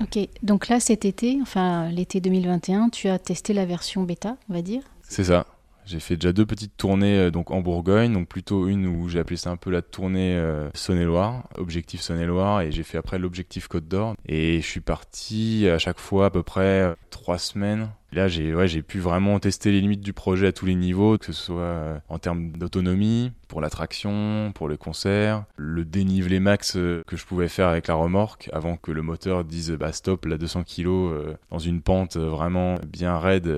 Ok, 0.00 0.18
donc 0.42 0.68
là 0.68 0.80
cet 0.80 1.04
été, 1.04 1.38
enfin 1.42 1.90
l'été 1.90 2.20
2021, 2.20 2.88
tu 2.88 3.08
as 3.08 3.18
testé 3.18 3.52
la 3.52 3.66
version 3.66 4.02
bêta, 4.02 4.36
on 4.48 4.54
va 4.54 4.62
dire? 4.62 4.82
C'est 5.02 5.24
ça. 5.24 5.46
J'ai 5.86 6.00
fait 6.00 6.16
déjà 6.16 6.32
deux 6.32 6.46
petites 6.46 6.76
tournées 6.76 7.18
euh, 7.18 7.30
donc 7.30 7.50
en 7.50 7.60
Bourgogne, 7.60 8.12
donc 8.12 8.28
plutôt 8.28 8.68
une 8.68 8.86
où 8.86 9.08
j'ai 9.08 9.18
appelé 9.18 9.36
ça 9.36 9.50
un 9.50 9.56
peu 9.56 9.70
la 9.70 9.82
tournée 9.82 10.34
euh, 10.34 10.70
Saône-et-Loire, 10.74 11.44
objectif 11.56 12.00
Saône-et-Loire, 12.00 12.62
et 12.62 12.72
j'ai 12.72 12.82
fait 12.82 12.96
après 12.98 13.18
l'objectif 13.18 13.68
Côte 13.68 13.86
d'Or. 13.86 14.14
Et 14.26 14.60
je 14.60 14.66
suis 14.66 14.80
parti 14.80 15.68
à 15.68 15.78
chaque 15.78 16.00
fois 16.00 16.26
à 16.26 16.30
peu 16.30 16.42
près 16.42 16.80
euh, 16.80 16.94
trois 17.10 17.38
semaines 17.38 17.90
Là, 18.14 18.28
j'ai 18.28 18.54
ouais, 18.54 18.68
pu 18.82 19.00
vraiment 19.00 19.40
tester 19.40 19.72
les 19.72 19.80
limites 19.80 20.00
du 20.00 20.12
projet 20.12 20.46
à 20.46 20.52
tous 20.52 20.66
les 20.66 20.76
niveaux, 20.76 21.18
que 21.18 21.26
ce 21.26 21.32
soit 21.32 21.62
euh, 21.62 21.98
en 22.08 22.20
termes 22.20 22.52
d'autonomie, 22.52 23.32
pour 23.48 23.60
l'attraction, 23.60 24.52
pour 24.54 24.68
les 24.68 24.76
concerts, 24.76 25.44
le 25.56 25.84
dénivelé 25.84 26.38
max 26.38 26.76
euh, 26.76 27.02
que 27.08 27.16
je 27.16 27.26
pouvais 27.26 27.48
faire 27.48 27.66
avec 27.66 27.88
la 27.88 27.94
remorque 27.94 28.48
avant 28.52 28.76
que 28.76 28.92
le 28.92 29.02
moteur 29.02 29.42
dise 29.42 29.72
bah 29.72 29.90
stop, 29.92 30.26
là 30.26 30.38
200 30.38 30.62
kg 30.62 30.86
euh, 30.86 31.34
dans 31.50 31.58
une 31.58 31.82
pente 31.82 32.16
vraiment 32.16 32.76
bien 32.86 33.18
raide. 33.18 33.48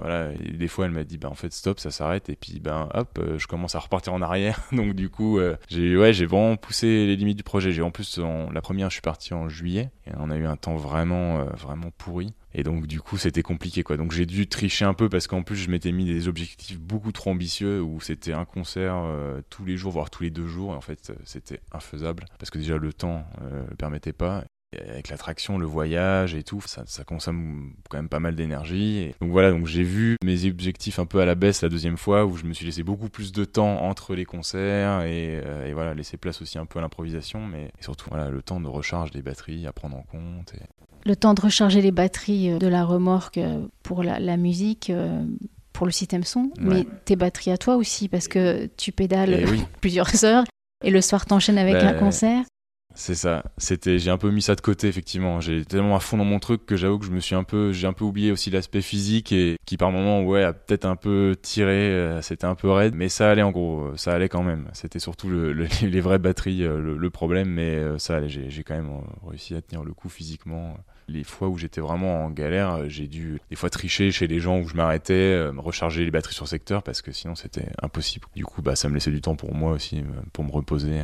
voilà, 0.00 0.32
et 0.32 0.52
des 0.52 0.68
fois 0.68 0.84
elle 0.84 0.92
m'a 0.92 1.04
dit 1.04 1.16
bah 1.16 1.30
en 1.30 1.34
fait 1.34 1.52
stop, 1.52 1.80
ça 1.80 1.90
s'arrête 1.90 2.28
et 2.28 2.36
puis 2.36 2.60
ben 2.60 2.90
hop, 2.92 3.18
je 3.38 3.46
commence 3.46 3.74
à 3.74 3.78
repartir 3.78 4.12
en 4.12 4.20
arrière. 4.20 4.60
Donc 4.72 4.92
du 4.92 5.08
coup, 5.08 5.40
j'ai 5.68 5.96
ouais, 5.96 6.12
vraiment 6.12 6.56
poussé 6.56 7.06
les 7.06 7.16
limites 7.16 7.38
du 7.38 7.44
projet. 7.44 7.80
En 7.80 7.90
plus 7.90 8.18
la 8.52 8.60
première, 8.60 8.90
je 8.90 8.94
suis 8.94 9.02
parti 9.02 9.32
en 9.32 9.48
juillet 9.48 9.90
et 10.06 10.10
on 10.18 10.30
a 10.30 10.36
eu 10.36 10.44
un 10.44 10.56
temps 10.56 10.76
vraiment 10.76 11.46
vraiment 11.54 11.90
pourri. 11.96 12.34
Et 12.54 12.62
donc 12.62 12.86
du 12.86 13.00
coup 13.00 13.16
c'était 13.16 13.42
compliqué 13.42 13.82
quoi. 13.82 13.96
Donc 13.96 14.12
j'ai 14.12 14.26
dû 14.26 14.46
tricher 14.46 14.84
un 14.84 14.94
peu 14.94 15.08
parce 15.08 15.26
qu'en 15.26 15.42
plus 15.42 15.56
je 15.56 15.70
m'étais 15.70 15.92
mis 15.92 16.04
des 16.04 16.28
objectifs 16.28 16.78
beaucoup 16.78 17.12
trop 17.12 17.30
ambitieux 17.30 17.80
où 17.80 18.00
c'était 18.00 18.32
un 18.32 18.44
concert 18.44 18.94
euh, 18.96 19.40
tous 19.48 19.64
les 19.64 19.76
jours 19.76 19.92
voire 19.92 20.10
tous 20.10 20.22
les 20.22 20.30
deux 20.30 20.46
jours 20.46 20.74
et 20.74 20.76
en 20.76 20.80
fait 20.80 21.10
euh, 21.10 21.14
c'était 21.24 21.60
infaisable 21.72 22.24
parce 22.38 22.50
que 22.50 22.58
déjà 22.58 22.76
le 22.76 22.92
temps 22.92 23.24
euh, 23.42 23.64
le 23.70 23.76
permettait 23.76 24.12
pas. 24.12 24.44
Avec 24.88 25.08
l'attraction, 25.08 25.58
le 25.58 25.66
voyage 25.66 26.34
et 26.34 26.42
tout, 26.42 26.60
ça, 26.66 26.84
ça, 26.86 27.04
consomme 27.04 27.74
quand 27.90 27.98
même 27.98 28.08
pas 28.08 28.20
mal 28.20 28.34
d'énergie. 28.34 29.12
Donc 29.20 29.30
voilà, 29.30 29.50
donc 29.50 29.66
j'ai 29.66 29.82
vu 29.82 30.16
mes 30.24 30.46
objectifs 30.46 30.98
un 30.98 31.06
peu 31.06 31.20
à 31.20 31.26
la 31.26 31.34
baisse 31.34 31.62
la 31.62 31.68
deuxième 31.68 31.96
fois 31.96 32.24
où 32.24 32.36
je 32.36 32.44
me 32.44 32.52
suis 32.52 32.64
laissé 32.64 32.82
beaucoup 32.82 33.08
plus 33.08 33.32
de 33.32 33.44
temps 33.44 33.82
entre 33.82 34.14
les 34.14 34.24
concerts 34.24 35.02
et, 35.02 35.42
et 35.66 35.72
voilà, 35.72 35.94
laisser 35.94 36.16
place 36.16 36.40
aussi 36.40 36.58
un 36.58 36.66
peu 36.66 36.78
à 36.78 36.82
l'improvisation, 36.82 37.46
mais 37.46 37.70
surtout 37.80 38.08
voilà, 38.10 38.30
le 38.30 38.42
temps 38.42 38.60
de 38.60 38.68
recharge 38.68 39.10
des 39.10 39.22
batteries 39.22 39.66
à 39.66 39.72
prendre 39.72 39.96
en 39.96 40.02
compte. 40.02 40.54
Et 40.54 40.82
le 41.04 41.16
temps 41.16 41.34
de 41.34 41.40
recharger 41.40 41.82
les 41.82 41.90
batteries 41.90 42.52
euh, 42.52 42.58
de 42.58 42.66
la 42.66 42.84
remorque 42.84 43.38
euh, 43.38 43.66
pour 43.82 44.02
la, 44.02 44.36
musique, 44.36 44.90
euh, 44.90 45.24
pour 45.72 45.86
le 45.86 45.92
système 45.92 46.24
son, 46.24 46.50
mais 46.60 46.86
tes 47.04 47.16
batteries 47.16 47.50
à 47.50 47.58
toi 47.58 47.76
aussi, 47.76 48.08
parce 48.08 48.28
que 48.28 48.68
tu 48.76 48.92
pédales 48.92 49.34
eh 49.34 49.60
plusieurs 49.80 50.24
heures 50.24 50.44
et 50.84 50.90
le 50.90 51.00
soir 51.00 51.26
t'enchaînes 51.26 51.58
avec 51.58 51.74
un 51.74 51.92
ben, 51.92 51.98
concert. 51.98 52.44
C'est 52.94 53.14
ça. 53.14 53.44
C'était, 53.58 53.98
j'ai 53.98 54.10
un 54.10 54.18
peu 54.18 54.30
mis 54.30 54.42
ça 54.42 54.54
de 54.54 54.60
côté 54.60 54.88
effectivement. 54.88 55.40
J'ai 55.40 55.64
tellement 55.64 55.96
à 55.96 56.00
fond 56.00 56.16
dans 56.16 56.24
mon 56.24 56.38
truc 56.38 56.66
que 56.66 56.76
j'avoue 56.76 56.98
que 56.98 57.06
je 57.06 57.10
me 57.10 57.20
suis 57.20 57.34
un 57.34 57.44
peu, 57.44 57.72
j'ai 57.72 57.86
un 57.86 57.92
peu 57.92 58.04
oublié 58.04 58.32
aussi 58.32 58.50
l'aspect 58.50 58.82
physique 58.82 59.32
et 59.32 59.56
qui 59.66 59.76
par 59.76 59.90
moment 59.90 60.22
ouais 60.22 60.42
a 60.42 60.52
peut-être 60.52 60.84
un 60.84 60.96
peu 60.96 61.36
tiré. 61.40 62.18
c'était 62.22 62.46
un 62.46 62.54
peu 62.54 62.70
raide, 62.70 62.94
mais 62.94 63.08
ça 63.08 63.30
allait 63.30 63.42
en 63.42 63.50
gros. 63.50 63.96
Ça 63.96 64.14
allait 64.14 64.28
quand 64.28 64.42
même. 64.42 64.68
C'était 64.72 64.98
surtout 64.98 65.28
le, 65.28 65.52
les 65.82 66.00
vraies 66.00 66.18
batteries 66.18 66.60
le, 66.60 67.10
problème, 67.10 67.48
mais 67.48 67.98
ça 67.98 68.16
allait. 68.16 68.28
J'ai, 68.28 68.62
quand 68.64 68.74
même 68.74 68.90
réussi 69.26 69.54
à 69.54 69.62
tenir 69.62 69.84
le 69.84 69.92
coup 69.92 70.08
physiquement 70.08 70.76
les 71.08 71.24
fois 71.24 71.48
où 71.48 71.58
j'étais 71.58 71.80
vraiment 71.80 72.24
en 72.24 72.30
galère, 72.30 72.74
euh, 72.74 72.88
j'ai 72.88 73.06
dû 73.06 73.40
des 73.50 73.56
fois 73.56 73.70
tricher 73.70 74.10
chez 74.10 74.26
les 74.26 74.40
gens 74.40 74.60
où 74.60 74.68
je 74.68 74.74
m'arrêtais, 74.74 75.12
euh, 75.12 75.52
recharger 75.56 76.04
les 76.04 76.10
batteries 76.10 76.34
sur 76.34 76.48
secteur 76.48 76.82
parce 76.82 77.02
que 77.02 77.12
sinon 77.12 77.34
c'était 77.34 77.68
impossible. 77.82 78.26
Du 78.34 78.44
coup, 78.44 78.62
bah, 78.62 78.76
ça 78.76 78.88
me 78.88 78.94
laissait 78.94 79.10
du 79.10 79.20
temps 79.20 79.36
pour 79.36 79.54
moi 79.54 79.72
aussi, 79.72 79.98
euh, 79.98 80.22
pour 80.32 80.44
me 80.44 80.50
reposer 80.50 81.02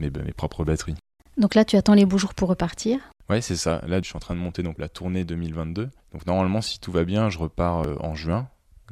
mes, 0.00 0.10
mes 0.10 0.32
propres 0.32 0.64
batteries. 0.64 0.96
Donc 1.36 1.54
là, 1.54 1.64
tu 1.64 1.76
attends 1.76 1.94
les 1.94 2.06
beaux 2.06 2.18
jours 2.18 2.34
pour 2.34 2.48
repartir 2.48 2.98
Ouais, 3.28 3.40
c'est 3.40 3.56
ça. 3.56 3.80
Là, 3.86 4.00
je 4.02 4.06
suis 4.06 4.16
en 4.16 4.20
train 4.20 4.34
de 4.34 4.40
monter 4.40 4.62
donc 4.62 4.78
la 4.78 4.88
tournée 4.88 5.24
2022. 5.24 5.88
Donc 6.12 6.26
normalement, 6.26 6.60
si 6.60 6.78
tout 6.78 6.92
va 6.92 7.04
bien, 7.04 7.30
je 7.30 7.38
repars 7.38 7.86
en 8.04 8.14
juin. 8.14 8.48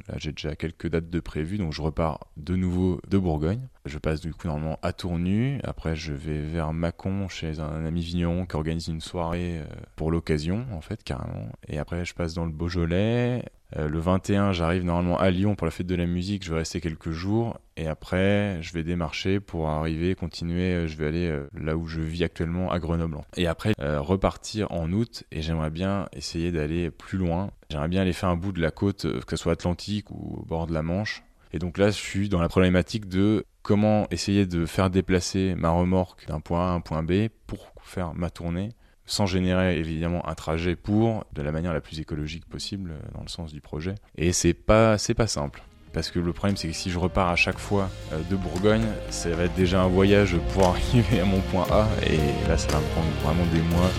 Là, 0.07 0.15
j'ai 0.17 0.31
déjà 0.31 0.55
quelques 0.55 0.89
dates 0.89 1.09
de 1.09 1.19
prévues, 1.19 1.57
donc 1.57 1.73
je 1.73 1.81
repars 1.81 2.27
de 2.37 2.55
nouveau 2.55 2.99
de 3.07 3.17
Bourgogne. 3.17 3.67
Je 3.85 3.97
passe 3.97 4.21
du 4.21 4.33
coup 4.33 4.47
normalement 4.47 4.79
à 4.81 4.93
Tournu. 4.93 5.59
Après, 5.63 5.95
je 5.95 6.13
vais 6.13 6.41
vers 6.41 6.73
Mâcon 6.73 7.27
chez 7.27 7.59
un 7.59 7.85
ami 7.85 8.01
vigneron 8.01 8.45
qui 8.45 8.55
organise 8.55 8.87
une 8.87 9.01
soirée 9.01 9.59
euh, 9.59 9.65
pour 9.95 10.11
l'occasion, 10.11 10.65
en 10.71 10.81
fait, 10.81 11.03
carrément. 11.03 11.49
Et 11.67 11.77
après, 11.77 12.05
je 12.05 12.13
passe 12.13 12.33
dans 12.33 12.45
le 12.45 12.51
Beaujolais. 12.51 13.45
Euh, 13.77 13.87
le 13.87 13.99
21, 13.99 14.51
j'arrive 14.51 14.83
normalement 14.83 15.17
à 15.17 15.29
Lyon 15.29 15.55
pour 15.55 15.65
la 15.65 15.71
fête 15.71 15.87
de 15.87 15.95
la 15.95 16.05
musique. 16.05 16.43
Je 16.43 16.51
vais 16.51 16.59
rester 16.59 16.81
quelques 16.81 17.11
jours. 17.11 17.59
Et 17.77 17.87
après, 17.87 18.61
je 18.61 18.73
vais 18.73 18.83
démarcher 18.83 19.39
pour 19.39 19.69
arriver, 19.69 20.15
continuer. 20.15 20.73
Euh, 20.73 20.87
je 20.87 20.97
vais 20.97 21.07
aller 21.07 21.39
là 21.53 21.77
où 21.77 21.87
je 21.87 22.01
vis 22.01 22.23
actuellement, 22.23 22.71
à 22.71 22.79
Grenoble. 22.79 23.17
Et 23.37 23.47
après, 23.47 23.73
repartir 23.77 24.71
en 24.71 24.91
août. 24.91 25.23
Et 25.31 25.41
j'aimerais 25.41 25.69
bien 25.69 26.07
essayer 26.13 26.51
d'aller 26.51 26.91
plus 26.91 27.17
loin. 27.17 27.51
J'aimerais 27.69 27.87
bien 27.87 28.01
aller 28.01 28.13
faire 28.13 28.29
un 28.29 28.37
bout 28.37 28.51
de 28.51 28.61
la 28.61 28.71
côte, 28.71 29.07
que 29.25 29.35
ce 29.35 29.43
soit 29.43 29.53
Atlantique 29.53 30.11
ou 30.11 30.39
au 30.39 30.45
bord 30.45 30.67
de 30.67 30.73
la 30.73 30.81
Manche. 30.81 31.23
Et 31.53 31.59
donc 31.59 31.77
là, 31.77 31.87
je 31.87 31.97
suis 31.97 32.29
dans 32.29 32.41
la 32.41 32.47
problématique 32.47 33.07
de 33.07 33.45
comment 33.61 34.07
essayer 34.09 34.45
de 34.45 34.65
faire 34.65 34.89
déplacer 34.89 35.53
ma 35.55 35.69
remorque 35.69 36.25
d'un 36.27 36.39
point 36.39 36.67
A 36.67 36.71
à 36.71 36.73
un 36.73 36.81
point 36.81 37.03
B 37.03 37.27
pour 37.47 37.73
faire 37.81 38.13
ma 38.13 38.29
tournée 38.29 38.69
sans 39.11 39.25
générer 39.25 39.77
évidemment 39.77 40.27
un 40.27 40.35
trajet 40.35 40.75
pour 40.75 41.25
de 41.33 41.41
la 41.41 41.51
manière 41.51 41.73
la 41.73 41.81
plus 41.81 41.99
écologique 41.99 42.45
possible 42.45 42.91
euh, 42.91 43.11
dans 43.13 43.21
le 43.21 43.27
sens 43.27 43.51
du 43.51 43.59
projet. 43.59 43.95
Et 44.17 44.31
c'est 44.31 44.53
pas 44.53 44.97
c'est 44.97 45.13
pas 45.13 45.27
simple. 45.27 45.63
Parce 45.93 46.09
que 46.09 46.19
le 46.19 46.31
problème, 46.31 46.55
c'est 46.55 46.69
que 46.69 46.73
si 46.73 46.89
je 46.89 46.97
repars 46.97 47.27
à 47.27 47.35
chaque 47.35 47.59
fois 47.59 47.89
euh, 48.13 48.21
de 48.29 48.37
Bourgogne, 48.37 48.85
ça 49.09 49.29
va 49.31 49.43
être 49.43 49.55
déjà 49.55 49.81
un 49.81 49.87
voyage 49.87 50.37
pour 50.53 50.65
arriver 50.69 51.19
à 51.19 51.25
mon 51.25 51.41
point 51.41 51.67
A. 51.69 51.87
Et 52.09 52.17
là, 52.47 52.57
ça 52.57 52.69
va 52.69 52.79
me 52.79 52.85
prendre 52.93 53.11
vraiment 53.23 53.45
des 53.51 53.61
mois. 53.61 53.91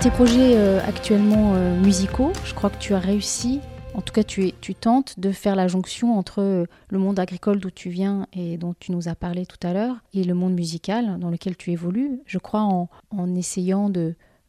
Tes 0.00 0.10
projets 0.10 0.56
euh, 0.56 0.80
actuellement 0.86 1.54
euh, 1.54 1.76
musicaux, 1.80 2.30
je 2.44 2.54
crois 2.54 2.70
que 2.70 2.78
tu 2.78 2.94
as 2.94 3.00
réussi, 3.00 3.60
en 3.94 4.00
tout 4.00 4.12
cas 4.12 4.22
tu, 4.22 4.52
tentes 4.80 5.18
de 5.18 5.32
faire 5.32 5.56
la 5.56 5.66
jonction 5.66 6.16
entre 6.16 6.40
euh, 6.40 6.66
le 6.88 6.98
monde 6.98 7.18
agricole 7.18 7.58
d'où 7.58 7.70
tu 7.70 7.88
viens 7.88 8.28
et 8.32 8.58
dont 8.58 8.76
tu 8.78 8.92
nous 8.92 9.08
as 9.08 9.16
parlé 9.16 9.44
tout 9.44 9.58
à 9.66 9.72
l'heure 9.72 9.96
et 10.14 10.22
le 10.22 10.34
monde 10.34 10.54
musical 10.54 11.18
dans 11.18 11.30
lequel 11.30 11.56
tu 11.56 11.72
évolues. 11.72 12.20
Je 12.26 12.38
crois 12.38 12.60
en, 12.60 13.34
essayant 13.34 13.90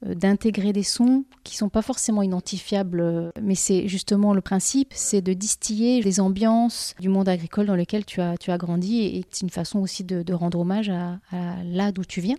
d'intégrer 0.04 0.72
des 0.72 0.84
sons 0.84 1.26
qui 1.44 1.58
sont 1.58 1.70
pas 1.70 1.82
forcément 1.82 2.22
identifiables, 2.22 3.32
mais 3.42 3.56
c'est 3.56 3.88
justement 3.88 4.36
le 4.36 4.42
principe, 4.42 4.92
c'est 4.94 5.22
de 5.22 5.34
distiller 5.34 6.02
les 6.04 6.20
ambiances 6.20 6.94
du 7.00 7.10
monde 7.10 7.28
agricole 7.28 7.66
dans 7.66 7.76
lequel 7.76 8.06
tu 8.06 8.22
as, 8.22 8.38
grandi 8.58 9.02
et 9.02 9.26
c'est 9.32 9.42
une 9.42 9.50
façon 9.50 9.80
aussi 9.80 10.04
de, 10.04 10.22
de 10.22 10.34
rendre 10.34 10.60
hommage 10.60 10.90
à, 10.90 11.20
à 11.32 11.64
là 11.64 11.92
d'où 11.92 12.06
tu 12.06 12.22
viens. 12.22 12.38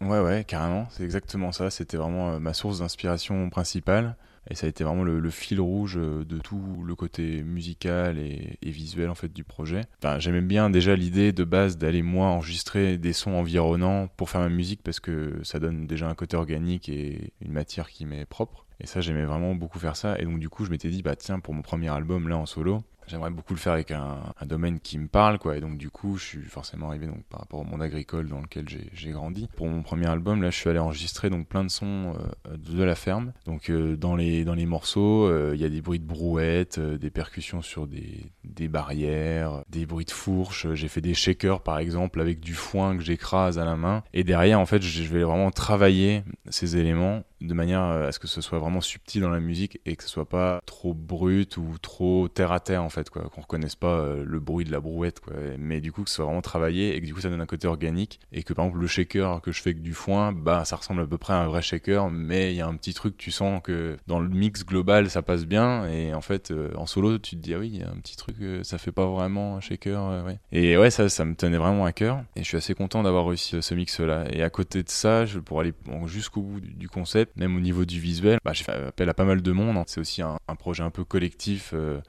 Ouais, 0.00 0.20
ouais, 0.20 0.44
carrément, 0.44 0.86
c'est 0.90 1.04
exactement 1.04 1.52
ça. 1.52 1.70
C'était 1.70 1.98
vraiment 1.98 2.30
euh, 2.30 2.38
ma 2.38 2.54
source 2.54 2.78
d'inspiration 2.78 3.50
principale. 3.50 4.16
Et 4.48 4.54
ça 4.54 4.66
a 4.66 4.70
été 4.70 4.84
vraiment 4.84 5.04
le, 5.04 5.30
fil 5.30 5.60
rouge 5.60 5.96
de 5.96 6.38
tout 6.38 6.82
le 6.82 6.94
côté 6.94 7.42
musical 7.42 8.18
et, 8.18 8.58
visuel 8.62 9.10
en 9.10 9.14
fait 9.14 9.32
du 9.32 9.44
projet. 9.44 9.82
Enfin, 10.02 10.18
j'aimais 10.18 10.40
bien 10.40 10.70
déjà 10.70 10.96
l'idée 10.96 11.32
de 11.32 11.44
base 11.44 11.76
d'aller 11.76 12.02
moi 12.02 12.28
enregistrer 12.28 12.96
des 12.96 13.12
sons 13.12 13.32
environnants 13.32 14.08
pour 14.16 14.30
faire 14.30 14.40
ma 14.40 14.48
musique 14.48 14.82
parce 14.82 14.98
que 14.98 15.38
ça 15.42 15.58
donne 15.58 15.86
déjà 15.86 16.08
un 16.08 16.14
côté 16.14 16.36
organique 16.36 16.88
et 16.88 17.32
une 17.42 17.52
matière 17.52 17.90
qui 17.90 18.06
m'est 18.06 18.24
propre. 18.24 18.64
Et 18.80 18.86
ça, 18.86 19.02
j'aimais 19.02 19.24
vraiment 19.24 19.54
beaucoup 19.54 19.78
faire 19.78 19.94
ça. 19.96 20.18
Et 20.18 20.24
donc, 20.24 20.38
du 20.38 20.48
coup, 20.48 20.64
je 20.64 20.70
m'étais 20.70 20.88
dit, 20.88 21.02
bah 21.02 21.16
tiens, 21.16 21.38
pour 21.38 21.52
mon 21.52 21.62
premier 21.62 21.90
album, 21.90 22.26
là, 22.28 22.38
en 22.38 22.46
solo, 22.46 22.82
j'aimerais 23.10 23.30
beaucoup 23.30 23.54
le 23.54 23.58
faire 23.58 23.72
avec 23.72 23.90
un, 23.90 24.20
domaine 24.46 24.80
qui 24.80 24.98
me 24.98 25.08
parle, 25.08 25.38
quoi. 25.38 25.56
Et 25.56 25.60
donc, 25.60 25.76
du 25.76 25.90
coup, 25.90 26.16
je 26.16 26.24
suis 26.24 26.42
forcément 26.42 26.88
arrivé 26.88 27.06
donc, 27.06 27.22
par 27.28 27.40
rapport 27.40 27.60
au 27.60 27.64
monde 27.64 27.82
agricole 27.82 28.28
dans 28.28 28.40
lequel 28.40 28.66
j'ai 28.92 29.10
grandi. 29.10 29.48
Pour 29.56 29.68
mon 29.68 29.82
premier 29.82 30.06
album, 30.06 30.42
là, 30.42 30.50
je 30.50 30.56
suis 30.56 30.70
allé 30.70 30.78
enregistrer 30.78 31.30
donc 31.30 31.46
plein 31.46 31.64
de 31.64 31.70
sons 31.70 32.14
euh, 32.48 32.56
de 32.56 32.82
la 32.82 32.94
ferme. 32.94 33.32
Donc, 33.44 33.70
euh, 33.70 33.96
dans, 33.96 34.16
les, 34.16 34.44
dans 34.44 34.54
les 34.54 34.66
morceaux, 34.66 35.26
euh, 35.26 35.52
il 35.54 35.60
y 35.60 35.64
a 35.64 35.68
des 35.68 35.82
bruits 35.82 35.98
de 35.98 36.06
brouettes, 36.06 36.80
des 36.80 37.10
percussions 37.10 37.62
sur 37.62 37.86
des, 37.86 38.32
des 38.44 38.68
barrières, 38.68 39.62
des 39.68 39.86
bruits 39.86 40.04
de 40.04 40.10
fourche. 40.10 40.66
J'ai 40.74 40.88
fait 40.88 41.00
des 41.00 41.14
shakers, 41.14 41.62
par 41.62 41.78
exemple, 41.78 42.20
avec 42.20 42.40
du 42.40 42.54
foin 42.54 42.96
que 42.96 43.02
j'écrase 43.02 43.58
à 43.58 43.64
la 43.64 43.76
main. 43.76 44.02
Et 44.12 44.24
derrière, 44.24 44.60
en 44.60 44.66
fait, 44.66 44.82
je 44.82 45.02
vais 45.04 45.22
vraiment 45.22 45.50
travailler 45.50 46.22
ces 46.48 46.76
éléments 46.76 47.22
de 47.40 47.54
manière 47.54 47.82
à 47.82 48.12
ce 48.12 48.18
que 48.18 48.26
ce 48.26 48.40
soit 48.40 48.58
vraiment 48.58 48.80
subtil 48.80 49.22
dans 49.22 49.30
la 49.30 49.40
musique 49.40 49.80
et 49.86 49.96
que 49.96 50.02
ce 50.02 50.08
soit 50.08 50.28
pas 50.28 50.60
trop 50.66 50.94
brut 50.94 51.56
ou 51.56 51.76
trop 51.80 52.28
terre 52.28 52.52
à 52.52 52.60
terre 52.60 52.82
en 52.82 52.88
fait 52.88 53.08
quoi 53.10 53.22
qu'on 53.32 53.40
reconnaisse 53.40 53.76
pas 53.76 54.00
euh, 54.00 54.24
le 54.26 54.40
bruit 54.40 54.64
de 54.64 54.72
la 54.72 54.80
brouette 54.80 55.20
quoi 55.20 55.34
mais 55.58 55.80
du 55.80 55.92
coup 55.92 56.04
que 56.04 56.10
ce 56.10 56.16
soit 56.16 56.24
vraiment 56.24 56.42
travaillé 56.42 56.94
et 56.94 57.00
que 57.00 57.06
du 57.06 57.14
coup 57.14 57.20
ça 57.20 57.30
donne 57.30 57.40
un 57.40 57.46
côté 57.46 57.66
organique 57.66 58.20
et 58.32 58.42
que 58.42 58.52
par 58.52 58.66
exemple 58.66 58.82
le 58.82 58.86
shaker 58.86 59.40
que 59.40 59.52
je 59.52 59.62
fais 59.62 59.70
avec 59.70 59.82
du 59.82 59.94
foin 59.94 60.32
bah 60.32 60.64
ça 60.64 60.76
ressemble 60.76 61.02
à 61.02 61.06
peu 61.06 61.18
près 61.18 61.32
à 61.32 61.38
un 61.38 61.46
vrai 61.46 61.62
shaker 61.62 62.10
mais 62.10 62.52
il 62.52 62.56
y 62.56 62.60
a 62.60 62.66
un 62.66 62.76
petit 62.76 62.94
truc 62.94 63.16
tu 63.16 63.30
sens 63.30 63.60
que 63.62 63.96
dans 64.06 64.20
le 64.20 64.28
mix 64.28 64.64
global 64.64 65.08
ça 65.08 65.22
passe 65.22 65.46
bien 65.46 65.86
et 65.88 66.14
en 66.14 66.20
fait 66.20 66.50
euh, 66.50 66.70
en 66.76 66.86
solo 66.86 67.18
tu 67.18 67.36
te 67.36 67.40
dis 67.40 67.54
ah 67.54 67.58
oui 67.58 67.70
il 67.72 67.80
y 67.80 67.82
a 67.82 67.90
un 67.90 67.96
petit 67.96 68.16
truc 68.16 68.36
euh, 68.42 68.62
ça 68.64 68.78
fait 68.78 68.92
pas 68.92 69.06
vraiment 69.06 69.56
un 69.56 69.60
shaker 69.60 70.24
ouais. 70.26 70.38
et 70.52 70.76
ouais 70.76 70.90
ça 70.90 71.08
ça 71.08 71.24
me 71.24 71.34
tenait 71.34 71.58
vraiment 71.58 71.84
à 71.84 71.92
cœur 71.92 72.22
et 72.36 72.42
je 72.42 72.48
suis 72.48 72.56
assez 72.56 72.74
content 72.74 73.02
d'avoir 73.02 73.26
réussi 73.26 73.56
ce 73.60 73.74
mix 73.74 74.00
là 74.00 74.24
et 74.30 74.42
à 74.42 74.50
côté 74.50 74.82
de 74.82 74.90
ça 74.90 75.24
je, 75.24 75.38
pour 75.38 75.60
aller 75.60 75.72
jusqu'au 76.06 76.42
bout 76.42 76.60
du 76.60 76.88
concept 76.88 77.29
même 77.36 77.56
au 77.56 77.60
niveau 77.60 77.84
du 77.84 78.00
visuel, 78.00 78.38
bah, 78.44 78.52
j'ai 78.52 78.64
fait 78.64 78.72
appel 78.72 79.08
à 79.08 79.14
pas 79.14 79.24
mal 79.24 79.42
de 79.42 79.52
monde. 79.52 79.76
Hein. 79.76 79.84
C'est 79.86 80.00
aussi 80.00 80.22
un, 80.22 80.38
projet 80.58 80.82
un 80.82 80.90
peu 80.90 81.04
collectif 81.04 81.70
euh, 81.74 82.00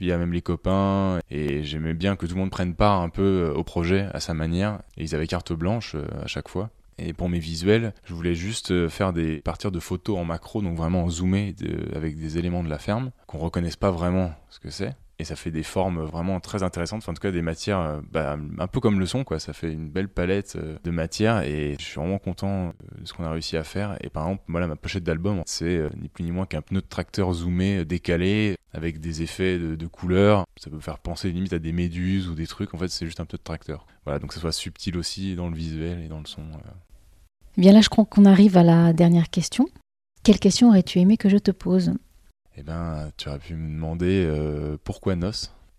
via 0.00 0.18
même 0.18 0.32
les 0.32 0.42
copains. 0.42 1.18
Et 1.30 1.62
j'aimais 1.62 1.94
bien 1.94 2.16
que 2.16 2.26
tout 2.26 2.34
le 2.34 2.40
monde 2.40 2.50
prenne 2.50 2.74
part 2.74 3.00
un 3.00 3.08
peu 3.08 3.22
euh, 3.22 3.54
au 3.54 3.64
projet 3.64 4.08
à 4.12 4.20
sa 4.20 4.34
manière. 4.34 4.80
Et 4.96 5.04
ils 5.04 5.14
avaient 5.14 5.26
carte 5.26 5.52
blanche 5.52 5.94
euh, 5.94 6.06
à 6.22 6.26
chaque 6.26 6.48
fois. 6.48 6.70
Et 6.98 7.14
pour 7.14 7.30
mes 7.30 7.38
visuels, 7.38 7.94
je 8.04 8.12
voulais 8.12 8.34
juste 8.34 8.88
faire 8.90 9.14
des 9.14 9.40
partir 9.40 9.72
de 9.72 9.80
photos 9.80 10.18
en 10.18 10.26
macro, 10.26 10.60
donc 10.60 10.76
vraiment 10.76 11.08
zoomé 11.08 11.54
avec 11.96 12.18
des 12.18 12.36
éléments 12.36 12.62
de 12.62 12.68
la 12.68 12.78
ferme 12.78 13.10
qu'on 13.26 13.38
reconnaisse 13.38 13.76
pas 13.76 13.90
vraiment 13.90 14.34
ce 14.50 14.58
que 14.58 14.68
c'est 14.68 14.94
et 15.20 15.24
ça 15.24 15.36
fait 15.36 15.50
des 15.50 15.62
formes 15.62 16.02
vraiment 16.02 16.40
très 16.40 16.62
intéressantes, 16.62 17.02
enfin, 17.02 17.12
en 17.12 17.14
tout 17.14 17.20
cas 17.20 17.30
des 17.30 17.42
matières 17.42 17.78
euh, 17.78 18.00
bah, 18.10 18.38
un 18.58 18.66
peu 18.66 18.80
comme 18.80 18.98
le 18.98 19.04
son, 19.04 19.22
ça 19.38 19.52
fait 19.52 19.70
une 19.70 19.90
belle 19.90 20.08
palette 20.08 20.56
euh, 20.56 20.78
de 20.82 20.90
matières 20.90 21.42
et 21.42 21.76
je 21.78 21.84
suis 21.84 22.00
vraiment 22.00 22.18
content 22.18 22.68
euh, 22.68 23.00
de 23.02 23.06
ce 23.06 23.12
qu'on 23.12 23.24
a 23.24 23.30
réussi 23.30 23.58
à 23.58 23.62
faire. 23.62 23.98
Et 24.00 24.08
par 24.08 24.24
exemple, 24.24 24.44
voilà, 24.48 24.66
ma 24.66 24.76
pochette 24.76 25.04
d'album, 25.04 25.42
c'est 25.44 25.82
ni 26.00 26.08
plus 26.08 26.24
ni 26.24 26.32
moins 26.32 26.46
qu'un 26.46 26.62
pneu 26.62 26.80
de 26.80 26.86
tracteur 26.86 27.30
zoomé, 27.34 27.84
décalé, 27.84 28.56
avec 28.72 28.98
des 28.98 29.20
effets 29.20 29.58
de, 29.58 29.86
couleurs. 29.86 30.46
Ça 30.56 30.70
peut 30.70 30.80
faire 30.80 30.98
penser 30.98 31.30
limite 31.30 31.52
à 31.52 31.58
des 31.58 31.72
méduses 31.72 32.26
ou 32.28 32.34
des 32.34 32.46
trucs, 32.46 32.72
en 32.72 32.78
fait 32.78 32.88
c'est 32.88 33.04
juste 33.04 33.20
un 33.20 33.26
pneu 33.26 33.36
de 33.36 33.42
tracteur. 33.42 33.86
Voilà, 34.06 34.18
donc 34.18 34.32
ça 34.32 34.40
soit 34.40 34.52
subtil 34.52 34.96
aussi 34.96 35.36
dans 35.36 35.50
le 35.50 35.54
visuel 35.54 36.00
et 36.02 36.08
dans 36.08 36.20
le 36.20 36.26
son. 36.26 36.42
Bien 37.58 37.72
là, 37.72 37.82
je 37.82 37.90
crois 37.90 38.06
qu'on 38.06 38.24
arrive 38.24 38.56
à 38.56 38.62
la 38.62 38.94
dernière 38.94 39.28
question. 39.28 39.68
Quelle 40.22 40.38
question 40.38 40.68
aurais-tu 40.68 40.98
aimé 40.98 41.18
que 41.18 41.28
je 41.28 41.36
te 41.36 41.50
pose? 41.50 41.92
Eh 42.56 42.62
ben, 42.62 43.10
tu 43.16 43.28
aurais 43.28 43.38
pu 43.38 43.54
me 43.54 43.74
demander 43.74 44.24
euh, 44.26 44.76
pourquoi 44.82 45.16
Nos 45.16 45.30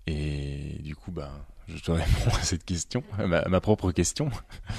Et 0.07 0.79
du 0.83 0.95
coup, 0.95 1.11
ben, 1.11 1.31
je 1.67 1.77
te 1.81 1.91
réponds 1.91 2.31
à 2.31 2.43
cette 2.43 2.65
question, 2.65 3.03
à 3.17 3.27
ma, 3.27 3.61
propre 3.61 3.91
question. 3.91 4.29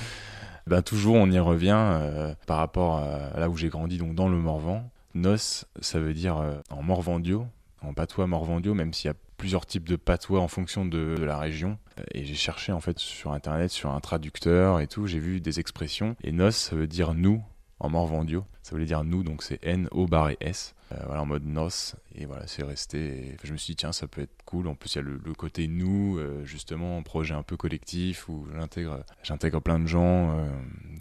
ben, 0.67 0.83
toujours, 0.83 1.15
on 1.15 1.31
y 1.31 1.39
revient 1.39 1.77
euh, 1.77 2.35
par 2.47 2.59
rapport 2.59 2.99
à 2.99 3.39
là 3.39 3.49
où 3.49 3.57
j'ai 3.57 3.69
grandi, 3.69 3.99
donc 3.99 4.15
dans 4.15 4.29
le 4.29 4.37
Morvan. 4.37 4.89
Nos, 5.15 5.37
ça 5.37 5.99
veut 5.99 6.15
dire 6.15 6.39
euh, 6.39 6.55
en 6.71 6.83
morvandio, 6.83 7.47
en 7.83 7.93
patois 7.93 8.27
morvandio, 8.27 8.73
même 8.73 8.95
s'il 8.95 9.09
y 9.09 9.11
a 9.11 9.17
plusieurs 9.37 9.67
types 9.67 9.89
de 9.89 9.97
patois 9.97 10.41
en 10.41 10.49
fonction 10.49 10.87
de, 10.87 11.17
la 11.19 11.39
région. 11.39 11.79
Et 12.15 12.25
j'ai 12.25 12.35
cherché 12.35 12.73
en 12.73 12.81
fait 12.81 12.99
sur 12.99 13.33
internet, 13.33 13.71
sur 13.71 13.91
un 13.91 14.01
traducteur 14.01 14.81
et 14.81 14.87
tout, 14.87 15.07
j'ai 15.07 15.19
vu 15.19 15.41
des 15.41 15.61
expressions. 15.61 16.17
Et 16.23 16.33
nos, 16.33 16.51
ça 16.51 16.77
veut 16.77 16.87
dire 16.87 17.13
nous 17.13 17.43
en 17.81 17.91
morvandio. 17.91 18.45
Ça 18.63 18.71
voulait 18.71 18.87
dire 18.87 19.05
nous, 19.05 19.23
donc 19.23 19.43
c'est 19.43 19.59
N-O 19.63 20.07
barré 20.07 20.39
S. 20.41 20.75
Euh, 20.93 21.03
voilà, 21.07 21.23
en 21.23 21.27
mode 21.27 21.47
noce. 21.47 21.95
Et 22.15 22.27
voilà, 22.27 22.47
c'est 22.47 22.63
resté. 22.63 23.37
je 23.43 23.53
me 23.53 23.57
suis 23.57 23.73
dit, 23.73 23.77
tiens, 23.77 23.93
ça 23.93 24.07
peut 24.07 24.23
être 24.23 24.43
cool. 24.45 24.69
En 24.69 24.75
plus, 24.75 24.95
il 24.95 24.97
y 24.97 24.99
a 24.99 25.03
le, 25.03 25.35
côté 25.35 25.69
nous, 25.69 26.19
euh, 26.19 26.45
justement, 26.45 27.03
projet 27.03 27.35
un 27.35 27.43
peu 27.43 27.57
collectif 27.57 28.29
où 28.29 28.47
j'intègre, 28.55 29.05
j'intègre 29.23 29.61
plein 29.61 29.79
de 29.79 29.87
gens 29.87 30.37
euh, 30.37 30.49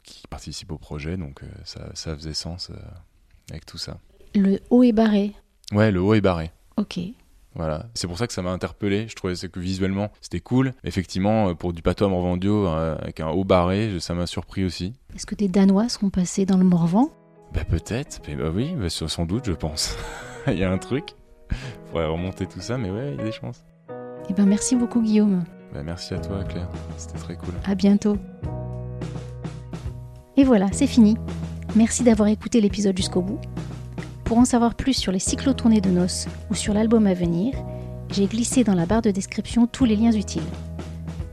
qui 0.03 0.27
participent 0.27 0.71
au 0.71 0.77
projet. 0.77 1.17
Donc, 1.17 1.41
ça, 1.65 1.89
ça, 1.93 2.15
faisait 2.15 2.33
sens 2.33 2.71
avec 3.49 3.65
tout 3.65 3.77
ça. 3.77 3.99
Le 4.35 4.59
haut 4.69 4.83
est 4.83 4.93
barré. 4.93 5.33
Ouais, 5.71 5.91
le 5.91 6.01
haut 6.01 6.13
est 6.13 6.21
barré. 6.21 6.51
Ok. 6.77 6.99
Voilà, 7.53 7.87
c'est 7.95 8.07
pour 8.07 8.17
ça 8.17 8.27
que 8.27 8.33
ça 8.33 8.41
m'a 8.41 8.51
interpellé. 8.51 9.09
Je 9.09 9.15
trouvais 9.15 9.35
que 9.35 9.59
visuellement 9.59 10.09
c'était 10.21 10.39
cool. 10.39 10.73
Effectivement, 10.85 11.53
pour 11.53 11.73
du 11.73 11.81
patois 11.81 12.07
morvandio 12.07 12.67
avec 12.67 13.19
un 13.19 13.27
haut 13.27 13.43
barré, 13.43 13.99
ça 13.99 14.13
m'a 14.13 14.25
surpris 14.25 14.63
aussi. 14.63 14.93
Est-ce 15.15 15.25
que 15.25 15.35
des 15.35 15.49
Danois 15.49 15.89
seront 15.89 16.09
passés 16.09 16.45
dans 16.45 16.57
le 16.57 16.63
Morvan? 16.63 17.09
Bah 17.53 17.61
peut-être, 17.67 18.21
mais 18.27 18.35
bah 18.35 18.51
oui, 18.53 18.73
bah, 18.77 18.89
sans 18.89 19.25
doute 19.25 19.45
je 19.45 19.51
pense. 19.53 19.97
il 20.47 20.57
y 20.57 20.63
a 20.63 20.71
un 20.71 20.77
truc. 20.77 21.15
Faudrait 21.87 22.07
remonter 22.07 22.45
tout 22.45 22.61
ça, 22.61 22.77
mais 22.77 22.89
ouais, 22.89 23.11
il 23.13 23.17
y 23.17 23.21
a 23.21 23.23
des 23.25 23.31
chances. 23.31 23.65
Eh 24.29 24.33
ben 24.33 24.45
merci 24.45 24.75
beaucoup 24.75 25.01
Guillaume. 25.01 25.43
Bah, 25.73 25.83
merci 25.83 26.13
à 26.13 26.19
toi 26.19 26.43
Claire, 26.43 26.69
c'était 26.97 27.17
très 27.17 27.35
cool. 27.35 27.53
À 27.65 27.75
bientôt. 27.75 28.17
Et 30.37 30.43
voilà, 30.43 30.67
c'est 30.71 30.87
fini. 30.87 31.17
Merci 31.75 32.03
d'avoir 32.03 32.29
écouté 32.29 32.61
l'épisode 32.61 32.95
jusqu'au 32.95 33.21
bout. 33.21 33.39
Pour 34.23 34.37
en 34.37 34.45
savoir 34.45 34.75
plus 34.75 34.93
sur 34.93 35.11
les 35.11 35.19
cyclotournées 35.19 35.81
de 35.81 35.89
noces 35.89 36.27
ou 36.49 36.55
sur 36.55 36.73
l'album 36.73 37.05
à 37.05 37.13
venir, 37.13 37.53
j'ai 38.09 38.27
glissé 38.27 38.63
dans 38.63 38.75
la 38.75 38.85
barre 38.85 39.01
de 39.01 39.11
description 39.11 39.67
tous 39.67 39.85
les 39.85 39.97
liens 39.97 40.11
utiles. 40.11 40.41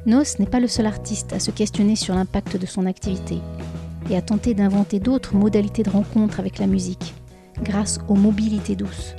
Nos 0.06 0.22
n'est 0.38 0.46
pas 0.46 0.60
le 0.60 0.68
seul 0.68 0.86
artiste 0.86 1.32
à 1.32 1.38
se 1.38 1.50
questionner 1.50 1.96
sur 1.96 2.14
l'impact 2.14 2.56
de 2.56 2.66
son 2.66 2.86
activité 2.86 3.40
et 4.10 4.16
à 4.16 4.22
tenter 4.22 4.54
d'inventer 4.54 5.00
d'autres 5.00 5.34
modalités 5.34 5.82
de 5.82 5.90
rencontre 5.90 6.40
avec 6.40 6.58
la 6.58 6.66
musique, 6.66 7.14
grâce 7.62 7.98
aux 8.08 8.14
mobilités 8.14 8.76
douces. 8.76 9.14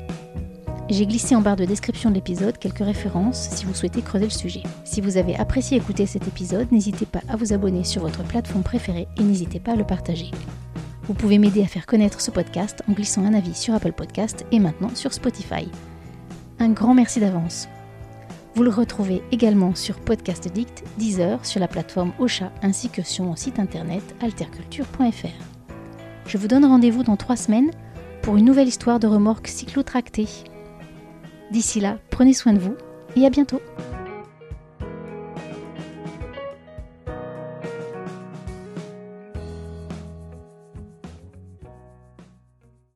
J'ai 0.90 1.06
glissé 1.06 1.36
en 1.36 1.42
barre 1.42 1.56
de 1.56 1.66
description 1.66 2.10
de 2.10 2.16
l'épisode 2.16 2.58
quelques 2.58 2.80
références 2.80 3.50
si 3.52 3.66
vous 3.66 3.76
souhaitez 3.76 4.02
creuser 4.02 4.26
le 4.26 4.32
sujet. 4.32 4.64
Si 4.86 5.02
vous 5.02 5.18
avez 5.18 5.36
apprécié 5.36 5.78
écouter 5.78 6.08
cet 6.08 6.28
épisode, 6.28 6.72
n'hésitez 6.72 7.06
pas 7.06 7.22
à 7.30 7.36
vous 7.36 7.54
abonner 7.54 7.84
sur 7.84 8.02
votre 8.02 8.24
plateforme 8.24 8.64
préférée 8.64 9.08
et 9.18 9.24
n'hésitez 9.24 9.60
pas 9.60 9.74
à 9.74 9.76
le 9.76 9.84
partager. 9.84 10.32
Vous 11.04 11.14
pouvez 11.14 11.38
m'aider 11.38 11.62
à 11.62 11.68
faire 11.68 11.86
connaître 11.86 12.22
ce 12.22 12.32
podcast 12.32 12.82
en 12.90 12.94
glissant 12.94 13.24
un 13.24 13.36
avis 13.36 13.54
sur 13.54 13.76
Apple 13.76 13.94
Podcast 13.94 14.46
et 14.52 14.60
maintenant 14.60 14.96
sur 14.96 15.14
Spotify. 15.14 15.70
Un 16.60 16.70
grand 16.70 16.96
merci 16.96 17.20
d'avance. 17.20 17.68
Vous 18.56 18.64
le 18.64 18.72
retrouvez 18.72 19.22
également 19.32 19.76
sur 19.76 19.96
Podcast 20.00 20.48
Addict, 20.48 20.84
Deezer, 20.98 21.46
sur 21.46 21.60
la 21.60 21.68
plateforme 21.68 22.14
Ocha 22.20 22.52
ainsi 22.62 22.90
que 22.90 23.04
sur 23.04 23.24
mon 23.24 23.36
site 23.36 23.60
internet 23.60 24.04
alterculture.fr. 24.22 25.28
Je 26.26 26.38
vous 26.38 26.48
donne 26.48 26.66
rendez-vous 26.66 27.04
dans 27.04 27.16
trois 27.16 27.36
semaines 27.36 27.72
pour 28.22 28.38
une 28.38 28.46
nouvelle 28.46 28.68
histoire 28.68 29.00
de 29.00 29.08
remorque 29.08 29.48
cyclotractée. 29.48 30.28
D'ici 31.52 31.80
là, 31.80 31.98
prenez 32.10 32.34
soin 32.34 32.54
de 32.54 32.60
vous 32.60 32.76
et 33.16 33.26
à 33.26 33.30
bientôt 33.30 33.62